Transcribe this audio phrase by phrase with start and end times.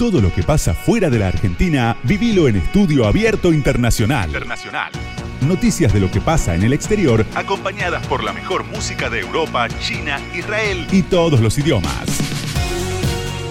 [0.00, 4.30] Todo lo que pasa fuera de la Argentina, vivilo en Estudio Abierto Internacional.
[4.30, 4.90] Internacional.
[5.42, 9.68] Noticias de lo que pasa en el exterior, acompañadas por la mejor música de Europa,
[9.78, 12.06] China, Israel y todos los idiomas.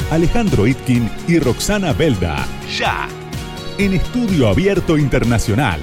[0.10, 2.44] Alejandro Itkin y Roxana Belda.
[2.76, 3.08] Ya.
[3.78, 5.80] En Estudio Abierto Internacional.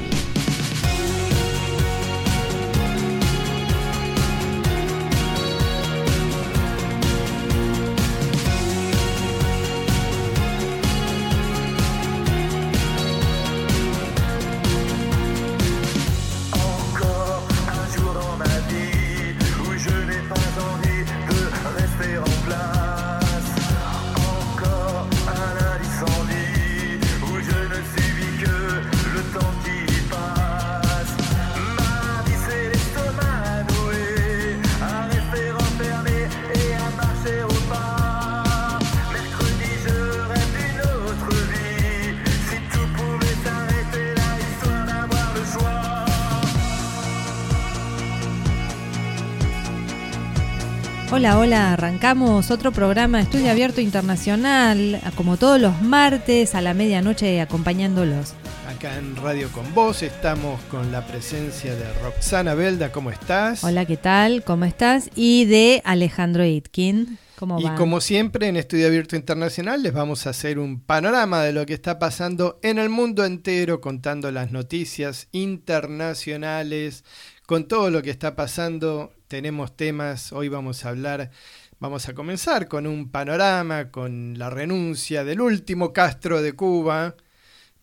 [52.06, 58.32] Arrancamos otro programa de Estudio Abierto Internacional, como todos los martes a la medianoche acompañándolos.
[58.68, 63.64] Acá en Radio con Vos estamos con la presencia de Roxana Belda, ¿cómo estás?
[63.64, 64.44] Hola, ¿qué tal?
[64.44, 65.10] ¿Cómo estás?
[65.16, 67.18] Y de Alejandro Itkin.
[67.40, 71.52] ¿Cómo y como siempre en Estudio Abierto Internacional les vamos a hacer un panorama de
[71.52, 77.04] lo que está pasando en el mundo entero, contando las noticias internacionales,
[77.46, 81.30] con todo lo que está pasando tenemos temas, hoy vamos a hablar,
[81.78, 87.16] vamos a comenzar con un panorama, con la renuncia del último Castro de Cuba,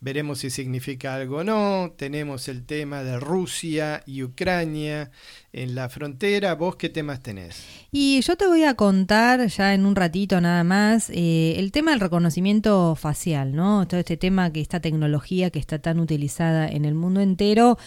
[0.03, 5.11] veremos si significa algo o no, tenemos el tema de Rusia y Ucrania
[5.53, 7.63] en la frontera, ¿vos qué temas tenés?
[7.91, 11.91] Y yo te voy a contar ya en un ratito nada más eh, el tema
[11.91, 13.87] del reconocimiento facial, ¿no?
[13.87, 17.77] Todo este tema que esta tecnología que está tan utilizada en el mundo entero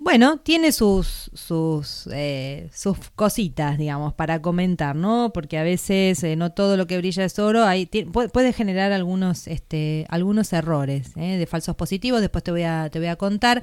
[0.00, 5.32] bueno, tiene sus, sus, eh, sus cositas, digamos, para comentar, ¿no?
[5.34, 9.46] Porque a veces eh, no todo lo que brilla es oro, hay, puede, generar algunos,
[9.48, 11.36] este, algunos errores ¿eh?
[11.36, 13.62] de falsos positivos, después te voy a, te voy a contar.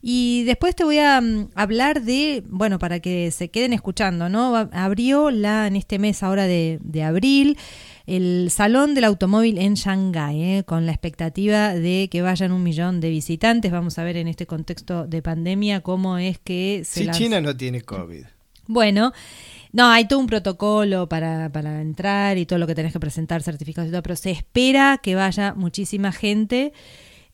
[0.00, 4.54] Y después te voy a mm, hablar de, bueno, para que se queden escuchando, ¿no?
[4.72, 7.56] Abrió la, en este mes ahora de, de abril,
[8.06, 10.64] el Salón del Automóvil en Shanghái, ¿eh?
[10.64, 13.72] con la expectativa de que vayan un millón de visitantes.
[13.72, 17.04] Vamos a ver en este contexto de pandemia cómo es que se...
[17.04, 18.24] Si China no tiene COVID.
[18.66, 19.12] Bueno.
[19.72, 23.42] No, hay todo un protocolo para, para entrar y todo lo que tenés que presentar,
[23.42, 26.72] certificados y todo, pero se espera que vaya muchísima gente.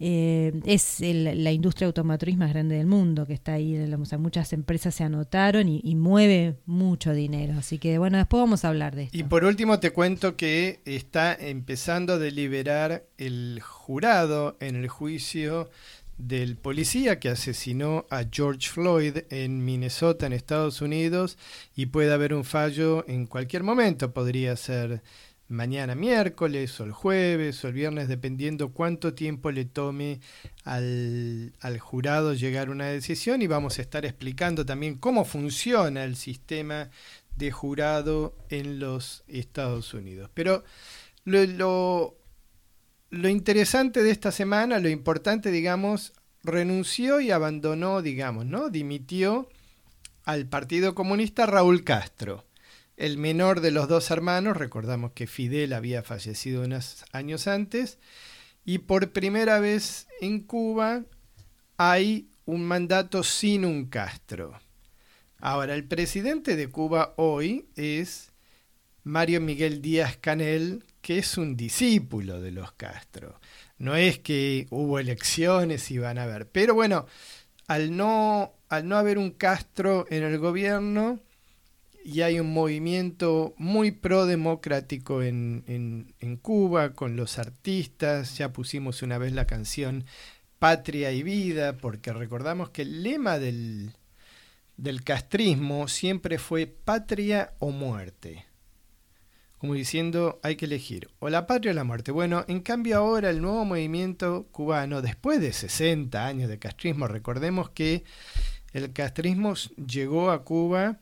[0.02, 3.76] Eh, es la industria automotriz más grande del mundo que está ahí.
[4.18, 7.54] muchas empresas se anotaron y, mueve mucho dinero.
[7.58, 9.18] Así que bueno, después vamos a hablar de esto.
[9.18, 15.68] Y por último te cuento que está empezando a deliberar el jurado en el juicio
[16.16, 21.36] del policía que asesinó a George Floyd en Minnesota, en Estados Unidos,
[21.76, 24.12] y puede haber un fallo en cualquier momento.
[24.12, 25.02] Podría ser
[25.50, 30.20] mañana miércoles o el jueves o el viernes, dependiendo cuánto tiempo le tome
[30.64, 36.16] al, jurado llegar a una decisión y vamos a estar explicando también cómo funciona el
[36.16, 36.90] sistema
[37.36, 40.30] de jurado en los Estados Unidos.
[40.34, 40.62] Pero
[41.24, 42.16] lo,
[43.10, 46.12] lo interesante de esta semana, lo importante, digamos,
[46.44, 48.70] renunció y abandonó, digamos, ¿no?
[48.70, 49.48] Dimitió
[50.24, 52.44] al Partido Comunista Raúl Castro
[53.00, 57.98] el menor de los dos hermanos, recordamos que Fidel había fallecido unos años antes,
[58.62, 61.04] y por primera vez en Cuba
[61.78, 64.60] hay un mandato sin un Castro.
[65.38, 68.32] Ahora, el presidente de Cuba hoy es
[69.02, 73.40] Mario Miguel Díaz Canel, que es un discípulo de los Castro.
[73.78, 77.06] No es que hubo elecciones y van a haber, pero bueno,
[77.66, 81.18] al no, al no haber un Castro en el gobierno,
[82.04, 85.64] y hay un movimiento muy pro-democrático en,
[86.18, 88.38] en, Cuba con los artistas.
[88.38, 90.04] Ya pusimos una vez la canción
[90.58, 93.92] Patria y Vida, porque recordamos que el lema del,
[94.76, 98.46] del castrismo siempre fue patria o muerte.
[99.58, 102.12] Como diciendo, hay que elegir o la patria o la muerte.
[102.12, 107.68] Bueno, en cambio ahora el nuevo movimiento cubano, después de 60 años de castrismo, recordemos
[107.70, 108.04] que
[108.72, 111.00] el castrismo llegó a Cuba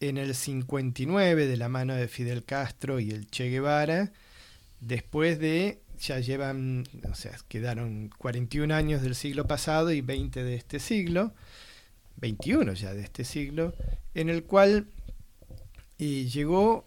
[0.00, 4.12] en el 59 de la mano de Fidel Castro y el Che Guevara,
[4.80, 10.54] después de, ya llevan, o sea, quedaron 41 años del siglo pasado y 20 de
[10.54, 11.34] este siglo,
[12.16, 13.74] 21 ya de este siglo,
[14.14, 14.86] en el cual
[15.98, 16.86] llegó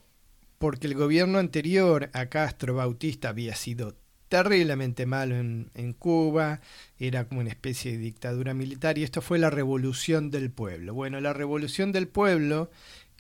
[0.58, 3.96] porque el gobierno anterior a Castro Bautista había sido
[4.30, 6.60] terriblemente malo en, en, Cuba,
[6.98, 10.96] era como una especie de dictadura militar y esto fue la revolución del pueblo.
[10.96, 12.72] Bueno, la revolución del pueblo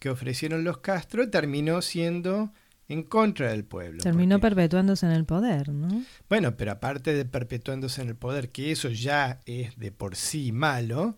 [0.03, 2.51] que ofrecieron los Castro terminó siendo
[2.89, 4.03] en contra del pueblo.
[4.03, 6.03] Terminó perpetuándose en el poder, ¿no?
[6.27, 10.51] Bueno, pero aparte de perpetuándose en el poder, que eso ya es de por sí
[10.51, 11.15] malo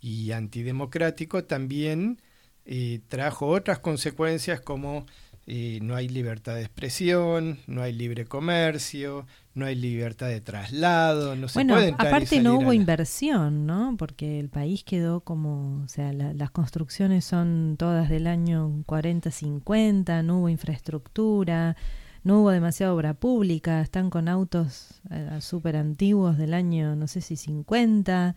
[0.00, 2.22] y antidemocrático, también
[2.64, 5.04] eh, trajo otras consecuencias como
[5.48, 11.36] eh, no hay libertad de expresión, no hay libre comercio, no hay libertad de traslado,
[11.36, 13.96] no bueno, se puede entrar aparte y no hubo la- inversión, ¿no?
[13.98, 19.30] Porque el país quedó como, o sea, la- las construcciones son todas del año 40,
[19.30, 21.76] 50, no hubo infraestructura,
[22.24, 27.20] no hubo demasiada obra pública, están con autos eh, súper antiguos del año, no sé
[27.20, 28.34] si 50,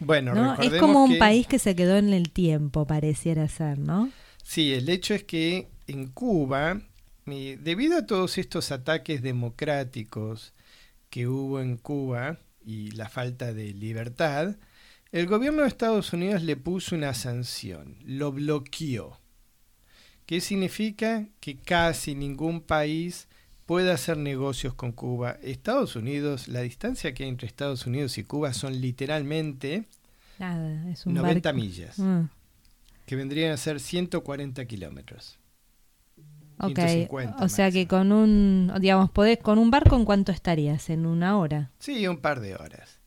[0.00, 0.54] Bueno, ¿no?
[0.60, 4.10] Es como un que- país que se quedó en el tiempo, pareciera ser, ¿no?
[4.44, 6.80] Sí, el hecho es que en Cuba,
[7.26, 10.52] eh, debido a todos estos ataques democráticos
[11.10, 14.56] que hubo en Cuba y la falta de libertad,
[15.12, 19.18] el gobierno de Estados Unidos le puso una sanción, lo bloqueó.
[20.26, 21.26] ¿Qué significa?
[21.40, 23.28] Que casi ningún país
[23.66, 25.36] puede hacer negocios con Cuba.
[25.42, 29.84] Estados Unidos, la distancia que hay entre Estados Unidos y Cuba son literalmente
[30.38, 31.60] Nada, es un 90 barco.
[31.60, 32.28] millas, Ah,
[33.04, 35.38] que vendrían a ser 140 kilómetros.
[36.62, 40.90] Ok, 150 o sea que con un, digamos, podés, con un barco, ¿en cuánto estarías?
[40.90, 41.70] ¿En una hora?
[41.78, 43.00] Sí, un par de horas.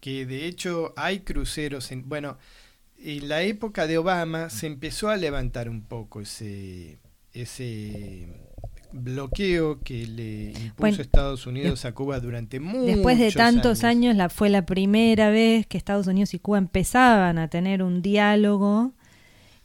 [0.00, 2.08] Que de hecho hay cruceros en...
[2.08, 2.36] Bueno,
[2.98, 6.98] en la época de Obama se empezó a levantar un poco ese,
[7.32, 8.28] ese
[8.94, 14.14] bloqueo que le impuso Bueno, Estados Unidos a Cuba durante muchos Después de tantos años,
[14.14, 18.92] la, fue la primera vez que Estados Unidos y Cuba empezaban a tener un diálogo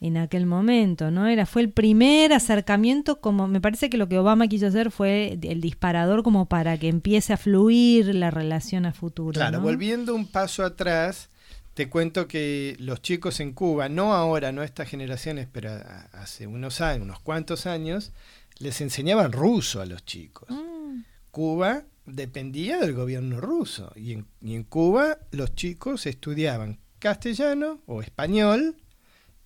[0.02, 1.28] en aquel momento, ¿no?
[1.28, 5.38] Era fue el primer acercamiento como me parece que lo que Obama quiso hacer fue
[5.42, 9.34] el disparador como para que empiece a fluir la relación a futuro.
[9.34, 9.64] Claro, ¿no?
[9.64, 11.30] volviendo un paso atrás,
[11.74, 15.72] te cuento que los chicos en Cuba, no ahora, no estas generaciones, pero
[16.14, 18.14] hace unos años, unos cuantos años,
[18.58, 20.50] les enseñaban ruso a los chicos.
[20.50, 21.02] Mm,
[21.32, 28.02] Cuba dependía del gobierno ruso y en, y en Cuba los chicos estudiaban castellano o
[28.02, 28.76] español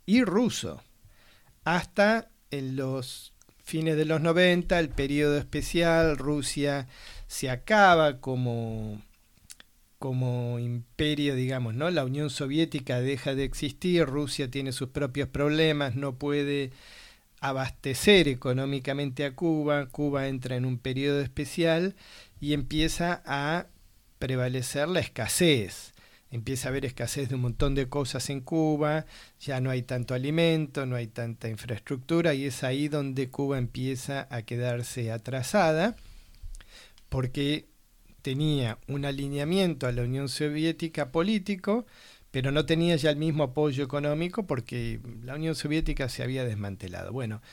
[0.06, 0.84] y ruso
[1.64, 3.34] hasta en los
[3.64, 6.88] fines de los 90, el periodo especial, Rusia
[7.28, 9.02] se acaba como
[10.04, 11.90] como imperio, digamos, ¿no?
[11.90, 16.72] La Unión Soviética deja de existir, Rusia tiene sus propios problemas, no puede
[17.40, 21.96] abastecer económicamente a Cuba, Cuba entra en un periodo especial
[22.42, 23.68] y empieza a
[24.20, 25.93] prevalecer la escasez.
[26.34, 29.06] Empieza a haber escasez de un montón de cosas en Cuba,
[29.40, 34.28] ya no hay tanto alimento, no hay tanta infraestructura y es ahí donde Cuba empieza
[34.32, 35.96] a quedarse atrasada
[37.10, 37.68] porque
[38.24, 41.86] tenía un alineamiento a la Unión Soviética político,
[42.32, 47.12] pero no tenía ya el mismo apoyo económico porque la Unión Soviética se había desmantelado.
[47.12, 47.44] Bueno,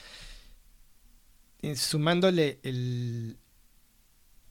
[1.60, 3.36] eh, sumándole el,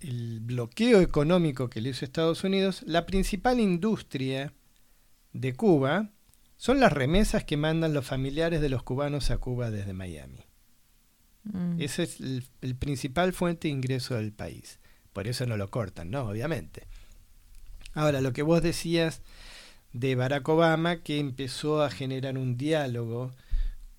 [0.01, 4.53] el bloqueo económico que le hizo Estados Unidos, la principal industria
[5.33, 6.11] de Cuba
[6.57, 10.45] son las remesas que mandan los familiares de los cubanos a Cuba desde Miami.
[11.43, 11.81] mm.
[11.81, 14.79] Esa es el, el principal fuente de ingreso del país.
[15.13, 16.23] Por eso no lo cortan, ¿no?
[16.23, 16.87] Obviamente.
[17.93, 19.21] Ahora, lo que vos decías
[19.93, 23.31] de Barack Obama, que empezó a generar un diálogo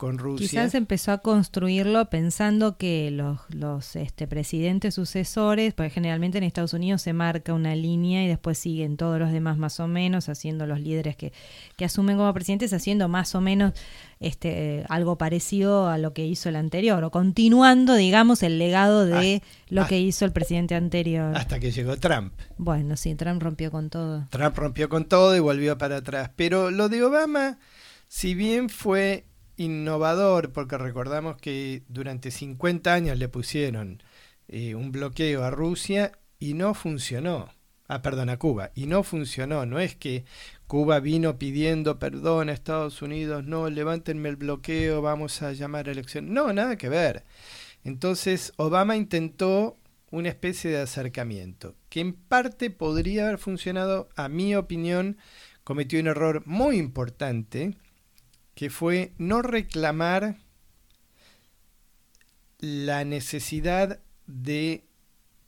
[0.01, 0.49] con Rusia.
[0.49, 6.73] Quizás empezó a construirlo pensando que los, los este, presidentes sucesores, porque generalmente en Estados
[6.73, 10.67] Unidos se marca una línea y después siguen todos los demás más o menos, haciendo
[10.67, 11.35] los líderes que,
[11.77, 13.75] que asumen como presidentes, haciendo más o menos
[14.21, 19.05] este, eh, algo parecido a lo que hizo el anterior, o continuando, digamos, el legado
[19.05, 21.37] de lo hasta- que hizo el presidente anterior.
[21.37, 22.33] Hasta que llegó Trump.
[22.57, 24.27] Bueno, sí, Trump rompió con todo.
[24.31, 26.31] Trump rompió con todo y volvió para atrás.
[26.37, 27.59] Pero lo de Obama,
[28.09, 29.27] si bien fue
[29.61, 34.03] innovador, porque recordamos que durante 50 años le pusieron
[34.49, 37.51] eh, un bloqueo a Rusia y no funcionó.
[37.87, 38.71] Ah, perdón, a Cuba.
[38.75, 39.67] Y no funcionó.
[39.67, 40.25] No es que
[40.67, 45.93] Cuba vino pidiendo perdón a Estados Unidos, no, levántenme el bloqueo, vamos a llamar a
[45.93, 46.33] elección.
[46.33, 47.25] No, nada que ver.
[47.85, 49.77] Entonces, Obama intentó
[50.11, 55.19] una especie de acercamiento, que en parte podría haber funcionado, a mi opinión,
[55.65, 57.77] cometió un error muy importante,
[58.55, 60.37] que fue no reclamar
[62.59, 64.85] la necesidad de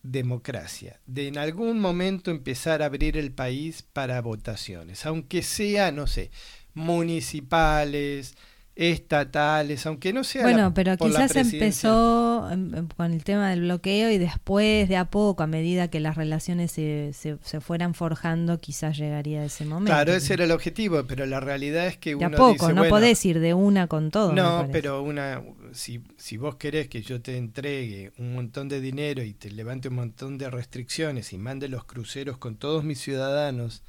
[0.03, 6.07] democracia, de en algún momento empezar a abrir el país para votaciones, aunque sea, no
[6.07, 6.31] sé,
[6.75, 8.35] municipales,
[8.75, 14.11] estatales, aunque no sea bueno, pero quizás empezó em, em, con el tema del bloqueo
[14.11, 18.97] y después de a poco, a medida que las relaciones se, se, fueran forjando, quizás
[18.97, 19.93] llegaría a ese momento.
[19.93, 23.23] Claro, ese era el objetivo, pero la realidad es que de a poco, no podés
[23.27, 24.33] ir de una con todo.
[24.33, 29.23] No, pero una, si, si vos querés que yo te entregue un montón de dinero
[29.23, 33.83] y te levante un montón de restricciones y mande los cruceros con todos mis ciudadanos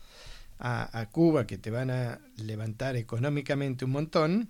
[0.59, 4.49] a, a Cuba que te van a levantar económicamente un montón,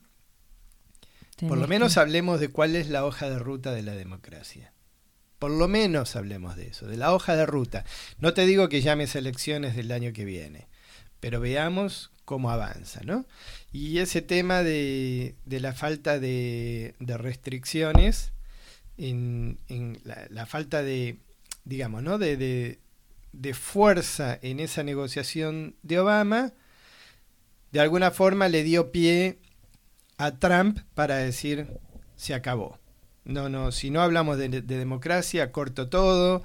[1.48, 4.74] por lo menos hablemos de cuál es la hoja de ruta de la democracia.
[5.40, 7.84] Por lo menos hablemos de eso, de la hoja de ruta.
[8.20, 10.68] No te digo que llames elecciones del año que viene,
[11.20, 13.26] pero veamos cómo avanza, ¿no?
[13.72, 18.32] Y ese tema de, la falta de, restricciones,
[18.98, 19.58] en,
[20.30, 21.18] la, falta de,
[21.66, 22.18] digamos, ¿no?
[22.18, 22.80] De,
[23.34, 26.54] de fuerza en esa negociación de Obama,
[27.72, 29.40] de alguna forma le dio pie
[30.18, 31.68] a Trump para decir
[32.16, 32.80] se acabó.
[33.26, 36.44] No, no, si no hablamos de, democracia, corto todo.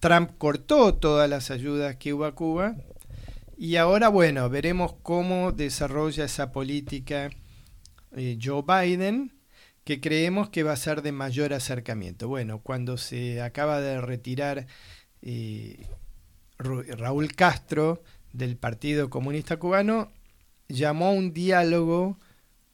[0.00, 2.76] Trump cortó todas las ayudas que hubo a Cuba.
[3.56, 7.30] Y ahora, bueno, veremos cómo desarrolla esa política
[8.16, 9.32] eh, Joe Biden,
[9.84, 12.28] que creemos que va a ser de mayor acercamiento.
[12.28, 14.66] Bueno, cuando se acaba de retirar
[15.22, 15.86] eh,
[16.58, 18.02] Raúl Castro
[18.32, 20.12] del Partido Comunista Cubano,
[20.68, 22.18] llamó un diálogo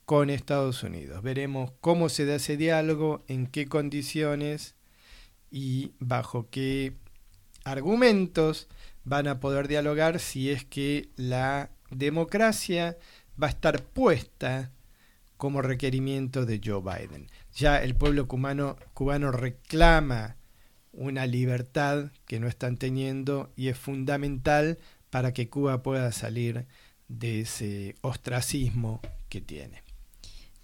[0.08, 1.22] con Estados Unidos.
[1.22, 4.74] Veremos cómo se da ese diálogo, en qué condiciones
[5.50, 6.94] y bajo qué
[7.62, 8.68] argumentos
[9.04, 12.96] van a poder dialogar si es que la democracia
[13.40, 14.72] va a estar puesta
[15.36, 17.26] como requerimiento de Joe Biden.
[17.54, 20.36] Ya el pueblo cubano, cubano reclama
[20.90, 24.78] una libertad que no están teniendo y es fundamental
[25.10, 26.66] para que Cuba pueda salir
[27.08, 29.86] de ese ostracismo que tiene.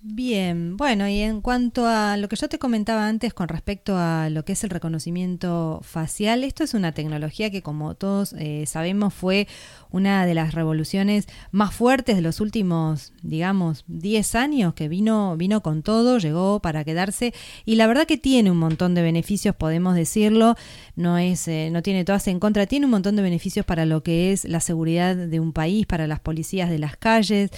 [0.07, 4.29] Bien, bueno, y en cuanto a lo que yo te comentaba antes con respecto a
[4.29, 9.15] lo que es el reconocimiento facial, esto es una tecnología que como todos eh, sabemos
[9.15, 9.49] fue
[9.91, 15.63] una de las revoluciones más fuertes de los últimos, digamos, 10 años, que vino, vino
[15.63, 17.33] con todo, llegó para quedarse
[17.65, 20.55] y la verdad que tiene un montón de beneficios, podemos decirlo,
[20.97, 24.03] no, es, eh, no tiene todas en contra, tiene un montón de beneficios para lo
[24.03, 27.51] que es la seguridad de un país, para las policías de las calles,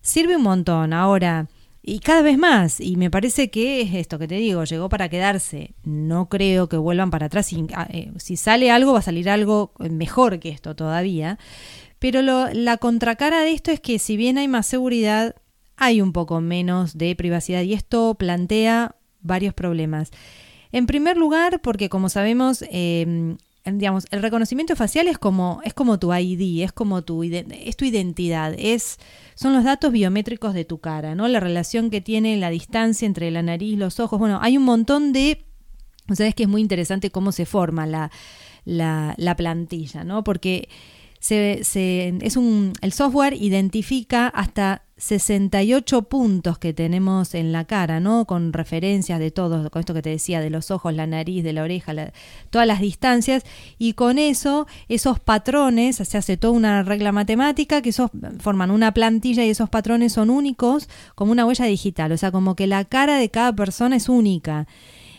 [0.00, 0.94] sirve un montón.
[0.94, 1.48] Ahora,
[1.84, 5.08] y cada vez más, y me parece que es esto que te digo, llegó para
[5.08, 5.74] quedarse.
[5.82, 7.46] No creo que vuelvan para atrás.
[7.46, 11.40] Si, ah, eh, sale algo, va a salir algo mejor que esto todavía.
[11.98, 15.34] Pero lo, la contracara de esto es que si bien hay más seguridad,
[15.76, 20.12] hay un poco menos de privacidad y esto plantea varios problemas.
[20.70, 25.98] En primer lugar, porque como sabemos, eh, digamos, el reconocimiento facial es como, es como
[25.98, 28.98] tu ID, es como tu, es tu identidad, es,
[29.34, 31.28] son los datos biométricos de tu cara, ¿no?
[31.28, 34.18] La relación que tiene la distancia entre la nariz, los ojos.
[34.18, 35.44] Bueno, hay un montón de.
[36.12, 38.10] Sabes que es muy interesante cómo se forma la,
[38.64, 40.24] la plantilla, ¿no?
[40.24, 40.68] Porque
[41.22, 48.00] se, se, es un, el software identifica hasta 68 puntos que tenemos en la cara,
[48.00, 48.24] ¿no?
[48.24, 51.52] Con referencias de todo, con esto que te decía, de los ojos, la nariz, de
[51.52, 51.94] la oreja,
[52.50, 53.44] todas las distancias,
[53.78, 58.10] y con eso, esos patrones, se hace toda una regla matemática que esos
[58.40, 62.56] forman una plantilla y esos patrones son únicos como una huella digital, o sea, como
[62.56, 64.66] que la cara de cada persona es única.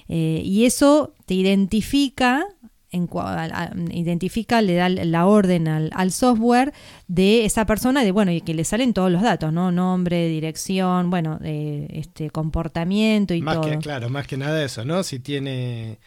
[0.10, 2.46] Eh, y eso te identifica
[2.94, 6.74] identifica, le da la orden al, software
[7.08, 9.72] de esa persona, de bueno, y que le salen todos los datos, ¿no?
[9.72, 13.70] Nombre, dirección, bueno, este comportamiento y más todo.
[13.70, 15.04] Que, claro, más que nada eso, ¿no?
[15.04, 15.98] Si tiene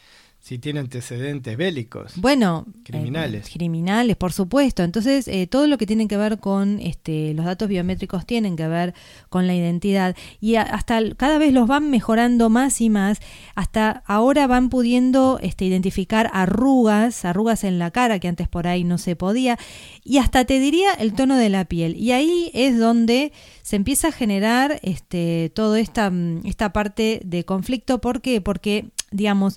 [0.46, 2.12] si tiene antecedentes bélicos.
[2.14, 3.48] Bueno, criminales.
[3.48, 4.84] Eh, criminales, por supuesto.
[4.84, 8.68] Entonces, eh, todo lo que tiene que ver con este, los datos biométricos tienen que
[8.68, 8.94] ver
[9.28, 10.14] con la identidad.
[10.40, 13.18] Y hasta cada vez los van mejorando más y más.
[13.56, 18.84] Hasta ahora van pudiendo este, identificar arrugas, arrugas en la cara que antes por ahí
[18.84, 19.58] no se podía.
[20.04, 21.96] Y hasta te diría el tono de la piel.
[21.96, 26.12] Y ahí es donde se empieza a generar este, toda esta,
[26.44, 28.00] esta parte de conflicto.
[28.00, 28.40] ¿Por qué?
[28.40, 29.56] Porque, digamos,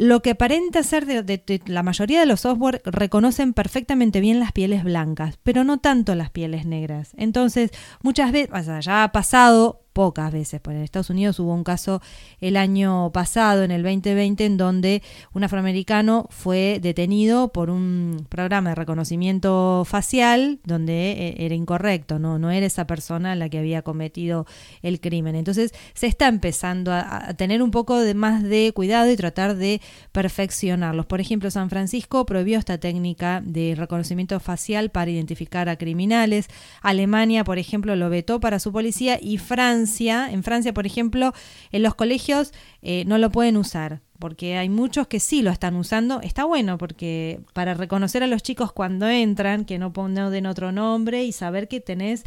[0.00, 4.82] lo que aparenta ser de, la mayoría de los software reconocen perfectamente bien las pieles
[4.82, 7.10] blancas, pero no tanto las pieles negras.
[7.18, 7.70] Entonces,
[8.02, 10.62] muchas veces, o sea, ya ha pasado pocas veces.
[10.62, 12.00] Pues en Estados Unidos hubo un caso
[12.40, 15.02] el año pasado, en el 2020, en donde
[15.34, 22.38] un afroamericano fue detenido por un programa de reconocimiento facial donde eh, era incorrecto, no,
[22.38, 24.46] no era esa persona la que había cometido
[24.80, 25.36] el crimen.
[25.36, 29.82] Entonces se está empezando a, tener un poco de más de cuidado y tratar de
[30.12, 31.04] perfeccionarlos.
[31.04, 36.48] Por ejemplo, San Francisco prohibió esta técnica de reconocimiento facial para identificar a criminales.
[36.80, 41.32] Alemania, por ejemplo, lo vetó para su policía y Francia En Francia, por ejemplo,
[41.72, 45.74] en los colegios eh, no lo pueden usar porque hay muchos que sí lo están
[45.74, 46.20] usando.
[46.20, 51.24] Está bueno porque para reconocer a los chicos cuando entran, que no ponen otro nombre
[51.24, 52.24] y saber que tenés,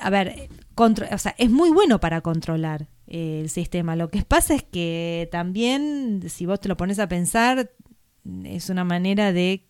[0.00, 0.48] a ver,
[1.38, 3.96] es muy bueno para controlar eh, el sistema.
[3.96, 7.70] Lo que pasa es que también, si vos te lo pones a pensar,
[8.44, 9.64] es una manera de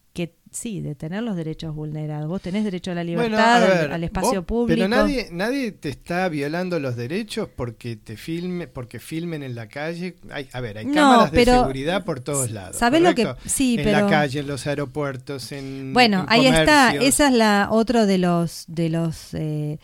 [0.52, 2.28] sí, de tener los derechos vulnerados.
[2.28, 4.76] Vos tenés derecho a la libertad, al, espacio público.
[4.76, 9.66] Pero nadie, nadie te está violando los derechos porque te filme, porque filmen en la
[9.66, 10.16] calle.
[10.30, 12.76] Hay, a ver, hay cámaras de seguridad por todos lados.
[12.76, 17.28] ¿Sabés lo que sí, en la calle, en los aeropuertos, en Bueno, ahí está, esa
[17.28, 19.78] es la otro de los de los eh,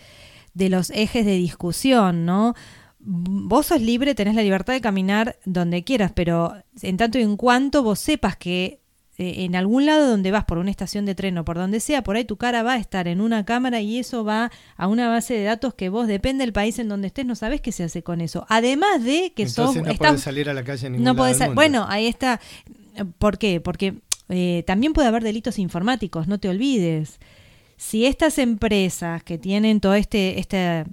[0.55, 2.55] de los ejes de discusión, ¿no?
[3.01, 7.37] Vos sos libre, tenés la libertad de caminar donde quieras, pero en tanto y en
[7.37, 8.81] cuanto vos sepas que
[9.21, 12.05] eh, en algún lado donde vas por una estación de tren o por donde sea,
[12.05, 15.09] por ahí tu cara va a estar en una cámara y eso va a una
[15.09, 17.83] base de datos que vos, depende del país en donde estés, no sabes qué se
[17.83, 18.47] hace con eso.
[18.49, 21.85] Además de que Entonces no puedes salir a la calle en ningún no lado Bueno,
[21.89, 22.41] ahí está.
[23.19, 23.61] ¿Por qué?
[23.61, 23.95] Porque
[24.29, 27.19] eh, también puede haber delitos informáticos, no te olvides.
[27.77, 30.85] Si estas empresas que tienen todo este, este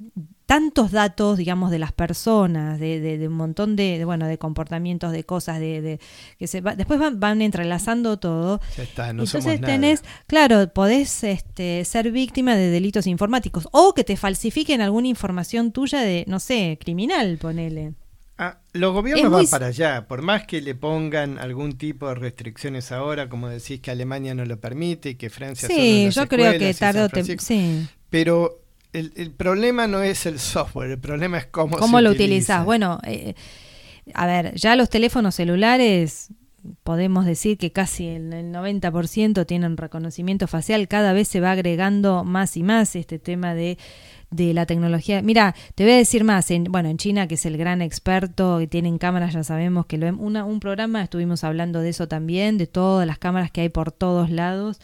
[0.46, 5.24] tantos datos, digamos, de las personas, de, de, un montón de, bueno, de comportamientos, de
[5.24, 6.00] cosas, de,
[6.38, 8.60] que se después van, entrelazando todo.
[8.78, 14.04] Ya está, no Entonces tenés, claro, podés este, ser víctima de delitos informáticos o que
[14.04, 17.94] te falsifiquen alguna información tuya de, no sé, criminal, ponele.
[18.38, 22.92] Ah, los gobiernos van para allá, por más que le pongan algún tipo de restricciones
[22.92, 26.74] ahora, como decís que Alemania no lo permite y que Francia sí, yo creo que
[26.74, 27.88] tarde o sí.
[28.10, 28.65] Pero
[28.96, 32.64] el, problema no es el software, el problema es cómo, ¿Cómo lo utilizas.
[32.64, 33.36] Bueno, eh,
[34.14, 36.30] a ver, ya los teléfonos celulares
[36.84, 42.24] podemos decir que casi el, el 90% tienen reconocimiento facial, cada vez se va agregando
[42.24, 43.78] más y más este tema de
[44.36, 45.22] de la tecnología.
[45.22, 46.52] Mira, te voy a decir más.
[46.52, 49.98] En, bueno, en China, que es el gran experto, que tienen cámaras, ya sabemos que
[49.98, 53.70] lo una, un programa estuvimos hablando de eso también, de todas las cámaras que hay
[53.70, 54.80] por todos lados,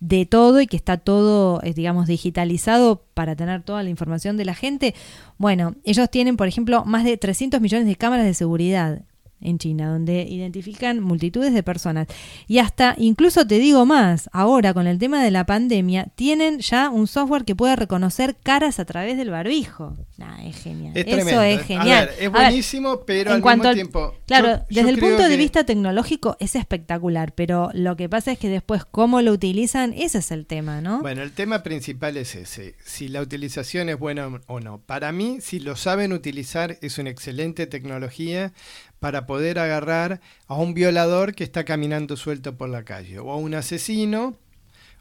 [0.00, 4.44] de todo y que está todo, eh, digamos, digitalizado para tener toda la información de
[4.44, 4.94] la gente.
[5.38, 9.02] Bueno, ellos tienen, por ejemplo, más de 300 millones de cámaras de seguridad
[9.40, 12.08] en China, donde identifican multitudes de personas.
[12.46, 16.90] Y hasta, incluso te digo más, ahora con el tema de la pandemia, tienen ya
[16.90, 19.96] un software que puede reconocer caras a través del barbijo.
[20.44, 20.92] es genial.
[20.96, 22.10] Eso es genial.
[22.18, 24.14] es buenísimo, pero al mismo tiempo.
[24.26, 28.48] Claro, desde el punto de vista tecnológico es espectacular, pero lo que pasa es que
[28.48, 31.00] después cómo lo utilizan, ese es el tema, ¿no?
[31.00, 34.78] Bueno, el tema principal es ese, si la utilización es buena o no.
[34.78, 38.52] Para mí, si lo saben utilizar, es una excelente tecnología
[38.98, 43.36] para poder agarrar a un violador que está caminando suelto por la calle, o a
[43.36, 44.38] un asesino,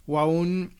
[0.05, 0.75] o a un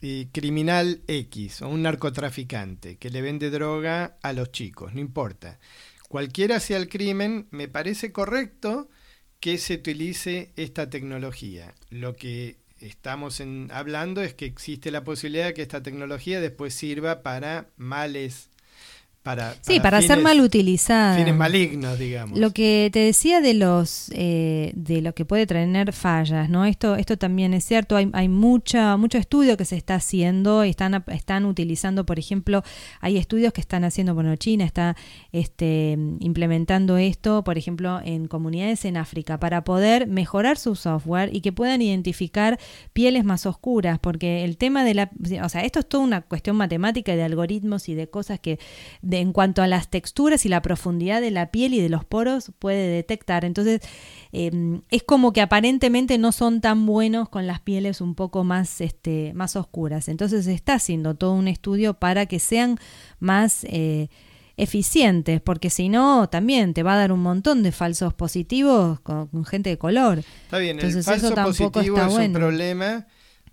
[0.00, 5.58] eh, criminal X, o un narcotraficante que le vende droga a los chicos, no importa.
[6.08, 8.88] Cualquiera sea el crimen, me parece correcto
[9.40, 11.74] que se utilice esta tecnología.
[11.90, 17.22] Lo que estamos hablando es que existe la posibilidad de que esta tecnología después sirva
[17.22, 18.50] para males
[19.22, 21.16] para, sí, para, ser mal utilizada.
[21.16, 22.38] Fines malignos, digamos.
[22.38, 26.64] Lo que te decía de los eh, de lo que puede tener fallas, ¿no?
[26.64, 27.96] Esto esto también es cierto.
[27.96, 30.64] Hay, hay mucha mucho estudio que se está haciendo.
[30.64, 32.64] Están están utilizando, por ejemplo,
[33.00, 34.96] hay estudios que están haciendo, bueno, China está
[35.30, 41.42] este implementando esto, por ejemplo, en comunidades en África para poder mejorar su software y
[41.42, 42.58] que puedan identificar
[42.92, 45.10] pieles más oscuras, porque el tema de la,
[45.42, 48.58] o sea, esto es toda una cuestión matemática de algoritmos y de cosas que
[49.20, 52.52] en cuanto a las texturas y la profundidad de la piel y de los poros
[52.58, 53.44] puede detectar.
[53.44, 53.80] Entonces,
[54.32, 58.80] em, es como que aparentemente no son tan buenos con las pieles un poco más,
[58.80, 60.08] este, más oscuras.
[60.08, 62.78] Entonces, se está haciendo todo un estudio para que sean
[63.20, 63.64] más...
[63.64, 64.08] Eh,
[64.56, 69.44] eficientes, porque si no, también te va a dar un montón de falsos positivos con,
[69.46, 70.18] gente de color.
[70.18, 73.06] Está bien, Entonces, el falso positivo es un problema,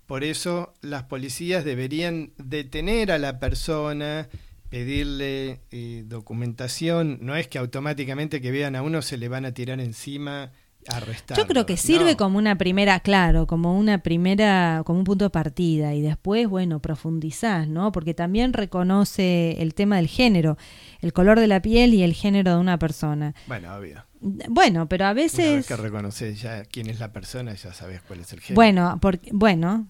[0.06, 4.28] por eso las policías deberían detener a la persona,
[4.70, 9.52] pedirle eh, documentación, no es que automáticamente que vean a uno se le van a
[9.52, 10.52] tirar encima
[10.88, 11.36] arrestar.
[11.36, 15.30] Yo creo que sirve como una primera, claro, como una primera, como un punto de
[15.30, 17.92] partida y después, bueno, profundizás, ¿no?
[17.92, 20.56] Porque también reconoce el tema del género,
[21.00, 23.34] el color de la piel y el género de una persona.
[23.46, 24.04] Bueno, obvio.
[24.20, 25.46] Bueno, pero a veces...
[25.46, 28.54] Una vez que reconoces ya quién es la persona, ya sabes cuál es el género.
[28.54, 29.88] Bueno, porque, bueno,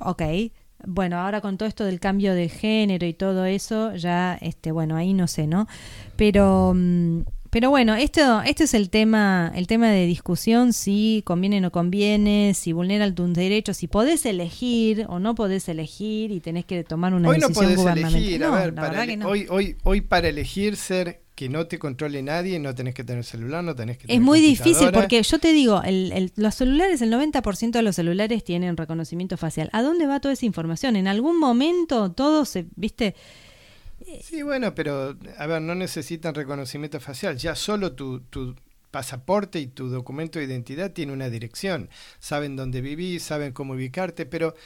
[0.00, 0.22] ok,
[0.86, 4.96] bueno, ahora con todo esto del cambio de género y todo eso, ya, este, bueno,
[4.96, 5.66] ahí no sé, ¿no?
[6.16, 11.58] Pero, mm, Pero bueno, esto, esto es el tema, el tema de discusión, si conviene
[11.58, 16.40] o no conviene, si vulnera tus derechos, si podés elegir o no podés elegir y
[16.40, 18.22] tenés que tomar una hoy decisión no gubernamental.
[18.22, 22.58] Elegir, a ver, para hoy, hoy, hoy para elegir ser que no te controle nadie,
[22.58, 25.52] no tenés que tener celular, no tenés que tener Es muy difícil porque yo te
[25.52, 29.70] digo, el, los celulares, el 90% de los celulares tienen reconocimiento facial.
[29.72, 30.96] ¿A dónde va toda esa información?
[30.96, 33.14] En algún momento todo se, viste...
[34.20, 38.56] Sí, bueno, pero a ver, no necesitan reconocimiento facial, ya solo tu, tu
[38.90, 44.26] pasaporte y tu documento de identidad tiene una dirección, saben dónde vivís, saben cómo ubicarte,
[44.26, 44.56] pero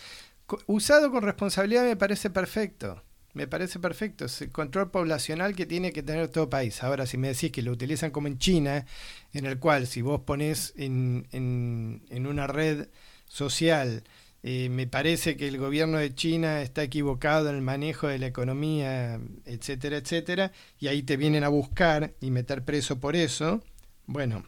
[0.67, 3.03] usado con responsabilidad me parece perfecto.
[3.35, 4.27] Me parece perfecto.
[4.27, 6.83] Es el control poblacional que tiene que tener todo país.
[6.83, 8.87] Ahora, si me decís que lo utilizan como en China,
[9.33, 12.89] en el cual si vos pones en, en, una red
[13.27, 14.05] social,
[14.43, 18.27] eh, me parece que el gobierno de China está equivocado en el manejo de la
[18.27, 23.63] economía, etcétera, etcétera, y ahí te vienen a buscar y meter preso por eso,
[24.07, 24.45] bueno,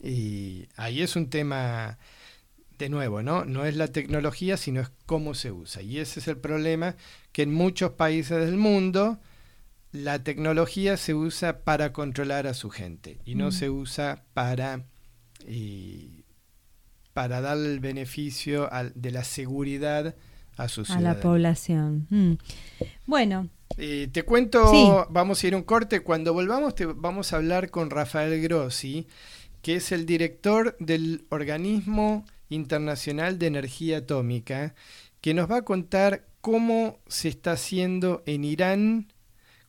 [0.00, 1.98] y ahí es un tema
[2.82, 3.44] de nuevo, ¿no?
[3.44, 5.82] No es la tecnología, sino es cómo se usa.
[5.82, 6.96] Y ese es el problema,
[7.30, 9.20] que en muchos países del mundo
[9.92, 13.52] la tecnología se usa para controlar a su gente y no mm.
[13.52, 14.84] se usa para,
[17.12, 20.16] para dar el beneficio de la seguridad
[20.56, 22.08] a su A la población.
[22.10, 22.32] Mm.
[23.06, 23.48] Bueno.
[23.78, 26.00] Eh, te cuento, vamos a ir a un corte.
[26.00, 29.06] Cuando volvamos, te, vamos a hablar con Rafael Grossi,
[29.62, 34.74] que es el director del organismo Internacional de Energía Atómica,
[35.20, 39.12] que nos va a contar cómo se está haciendo en Irán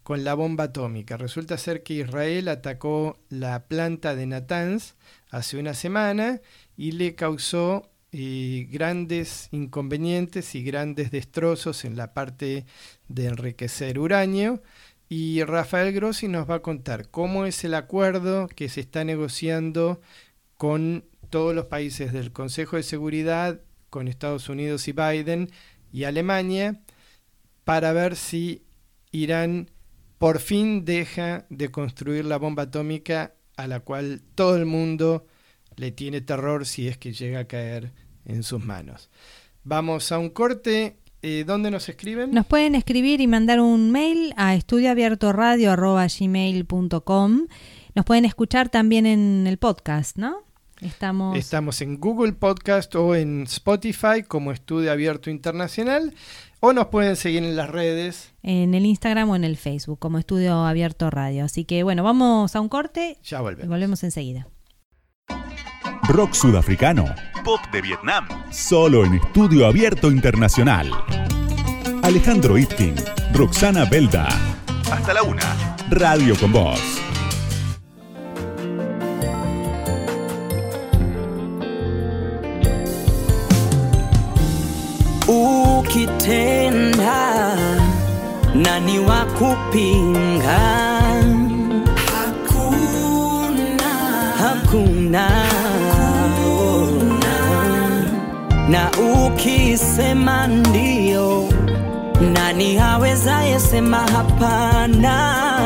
[0.04, 1.17] con la bomba atómica.
[1.17, 4.96] Resulta ser que Israel atacó la planta de Natanz
[5.30, 6.41] hace una semana
[6.76, 12.65] y le causó eh, grandes inconvenientes y grandes destrozos en la parte
[13.08, 14.62] de enriquecer uranio.
[15.10, 20.02] Y Rafael Grossi nos va a contar cómo es el acuerdo que se está negociando
[20.58, 25.50] con todos los países del Consejo de Seguridad, con Estados Unidos y Biden
[25.91, 26.80] y Alemania,
[27.63, 28.67] para ver si
[29.10, 29.72] Irán
[30.19, 35.26] por fin deja de construir la bomba atómica a la cual todo el mundo
[35.76, 37.93] le tiene terror si es que llega a caer
[38.26, 39.10] en sus manos.
[39.63, 41.00] Vamos a un corte.
[41.24, 42.30] Eh, ¿Dónde nos escriben?
[42.30, 47.48] Nos pueden escribir y mandar un mail a estudioabiertoradio.gmail.com.
[47.96, 50.53] Nos pueden escuchar también en el podcast, ¿no?
[50.84, 51.38] Estamos...
[51.38, 56.13] Estamos en Google Podcast o en Spotify como Estudio Abierto Internacional
[56.60, 58.34] o nos pueden seguir en las redes.
[58.41, 61.46] En el Instagram o en el Facebook como Estudio Abierto Radio.
[61.46, 63.17] Así que bueno, vamos a un corte.
[63.24, 63.65] Ya volvemos.
[63.65, 64.48] Y volvemos enseguida.
[66.08, 67.06] Rock sudafricano.
[67.43, 68.28] Pop de Vietnam.
[68.52, 70.91] Solo en Estudio Abierto Internacional.
[72.02, 72.96] Alejandro Itkin.
[73.34, 74.28] Roxana Belda.
[74.91, 75.78] Hasta la una.
[75.89, 77.12] Radio con Voz.
[85.93, 87.56] Ukitenda
[88.56, 90.60] nani wa kupinga?
[92.13, 93.91] Hakuna,
[94.39, 95.27] hakuna,
[95.93, 97.36] hakuna.
[98.69, 98.91] Na
[99.25, 101.49] ukisema ndio,
[102.34, 105.60] nani awezaye sema hapana?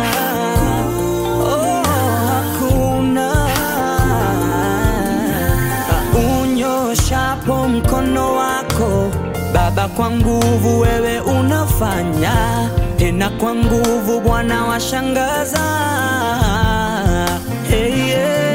[9.53, 12.33] Baba, kwa nguvu wewe unafanya
[12.97, 15.59] tena, kwa nguvu Bwana washangaza.
[17.69, 18.46] Hey, yeah.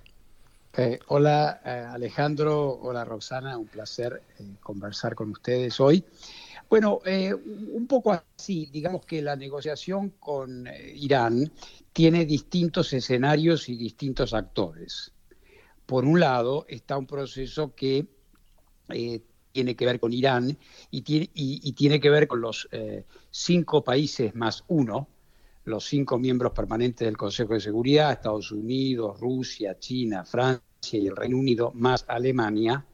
[0.76, 6.04] Eh, hola eh, Alejandro, hola Roxana, un placer eh, conversar con ustedes hoy.
[6.68, 11.50] Bueno, un poco así, digamos que la negociación con Irán
[11.92, 15.10] tiene distintos escenarios y distintos actores.
[15.84, 18.06] Por un lado está un proceso que
[19.52, 20.56] tiene que ver con Irán
[20.90, 22.68] y tiene, y tiene que ver con los
[23.30, 25.08] cinco países más uno,
[25.64, 31.16] los cinco miembros permanentes del Consejo de Seguridad, Estados Unidos, Rusia, China, Francia y el
[31.16, 32.84] Reino Unido, más Alemania,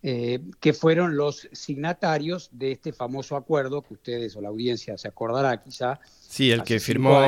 [0.00, 5.08] eh, que fueron los signatarios de este famoso acuerdo que ustedes o la audiencia se
[5.08, 6.00] acordará quizá.
[6.20, 7.20] Sí, el que firmó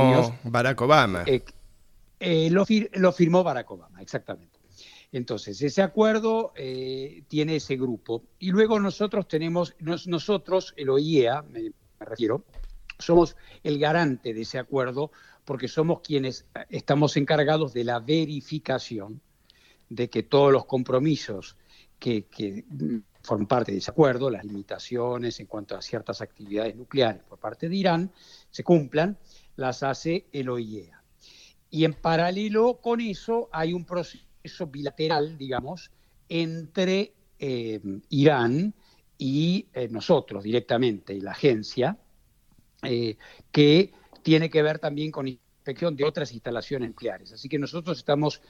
[0.45, 1.25] Barack Obama.
[1.27, 1.43] Eh,
[2.21, 2.65] eh, lo,
[3.13, 4.50] firmó Barack Obama, exactamente.
[5.13, 8.23] Entonces, ese acuerdo tiene ese grupo.
[8.39, 12.45] Y luego nosotros tenemos, nosotros, el OIEA, me refiero,
[13.01, 15.11] somos el garante de ese acuerdo
[15.45, 19.21] porque somos quienes eh, estamos encargados de la verificación
[19.89, 21.57] de que todos los compromisos
[21.99, 22.27] que,
[22.69, 27.39] mm, forman parte de ese acuerdo, las limitaciones en cuanto a ciertas actividades nucleares por
[27.39, 28.13] parte de Irán,
[28.51, 29.19] se cumplan,
[29.57, 31.03] las hace el OIEA.
[31.69, 34.30] Y en paralelo con eso hay un proceso
[34.71, 35.91] bilateral, digamos,
[36.29, 38.75] entre eh, Irán
[39.19, 41.99] y eh, nosotros directamente, y la agencia,
[42.83, 43.17] eh,
[43.53, 47.33] que tiene que ver también con inspección de otras instalaciones nucleares.
[47.33, 48.41] Así que nosotros estamos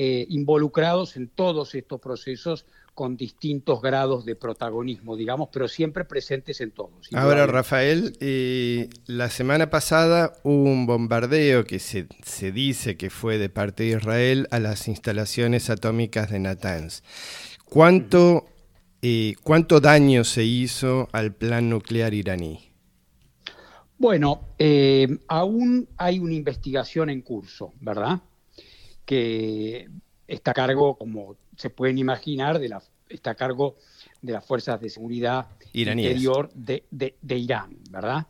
[0.00, 2.66] involucrados en todos estos procesos
[2.98, 7.08] con distintos grados de protagonismo, digamos, pero siempre presentes en todos.
[7.14, 13.38] Ahora, Rafael, eh, la semana pasada hubo un bombardeo que se, se, dice que fue
[13.38, 17.04] de parte de Israel a las instalaciones atómicas de Natanz.
[17.66, 18.46] ¿Cuánto,
[19.44, 22.72] ¿Cuánto daño se hizo al plan nuclear iraní?
[23.96, 28.22] Bueno, eh, aún hay una investigación en curso, ¿verdad?
[29.04, 29.88] Que
[30.26, 33.76] está a cargo, como se pueden imaginar, de la, está a cargo
[34.22, 36.84] de las fuerzas de seguridad interior de,
[37.28, 38.26] Irán, ¿verdad?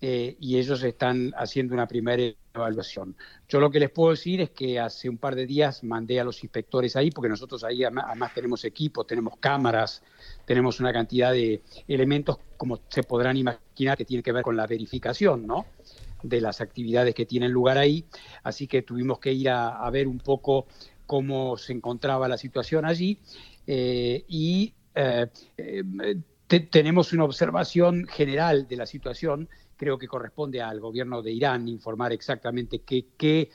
[0.00, 3.16] Eh, y ellos están haciendo una primera evaluación.
[3.48, 6.24] Yo lo que les puedo decir es que hace un par de días mandé a
[6.24, 10.02] los inspectores ahí, porque nosotros ahí además tenemos equipo, tenemos cámaras,
[10.44, 14.66] tenemos una cantidad de elementos, como se podrán imaginar, que tiene que ver con la
[14.66, 15.66] verificación, ¿no?
[16.22, 18.04] de las actividades que tienen lugar ahí,
[18.42, 20.66] así que tuvimos que ir a, ver un poco
[21.12, 23.20] cómo se encontraba la situación allí
[23.66, 25.26] eh, y eh,
[25.58, 25.84] eh,
[26.70, 29.46] tenemos una observación general de la situación
[29.76, 33.50] creo que corresponde al gobierno de Irán informar exactamente qué, qué,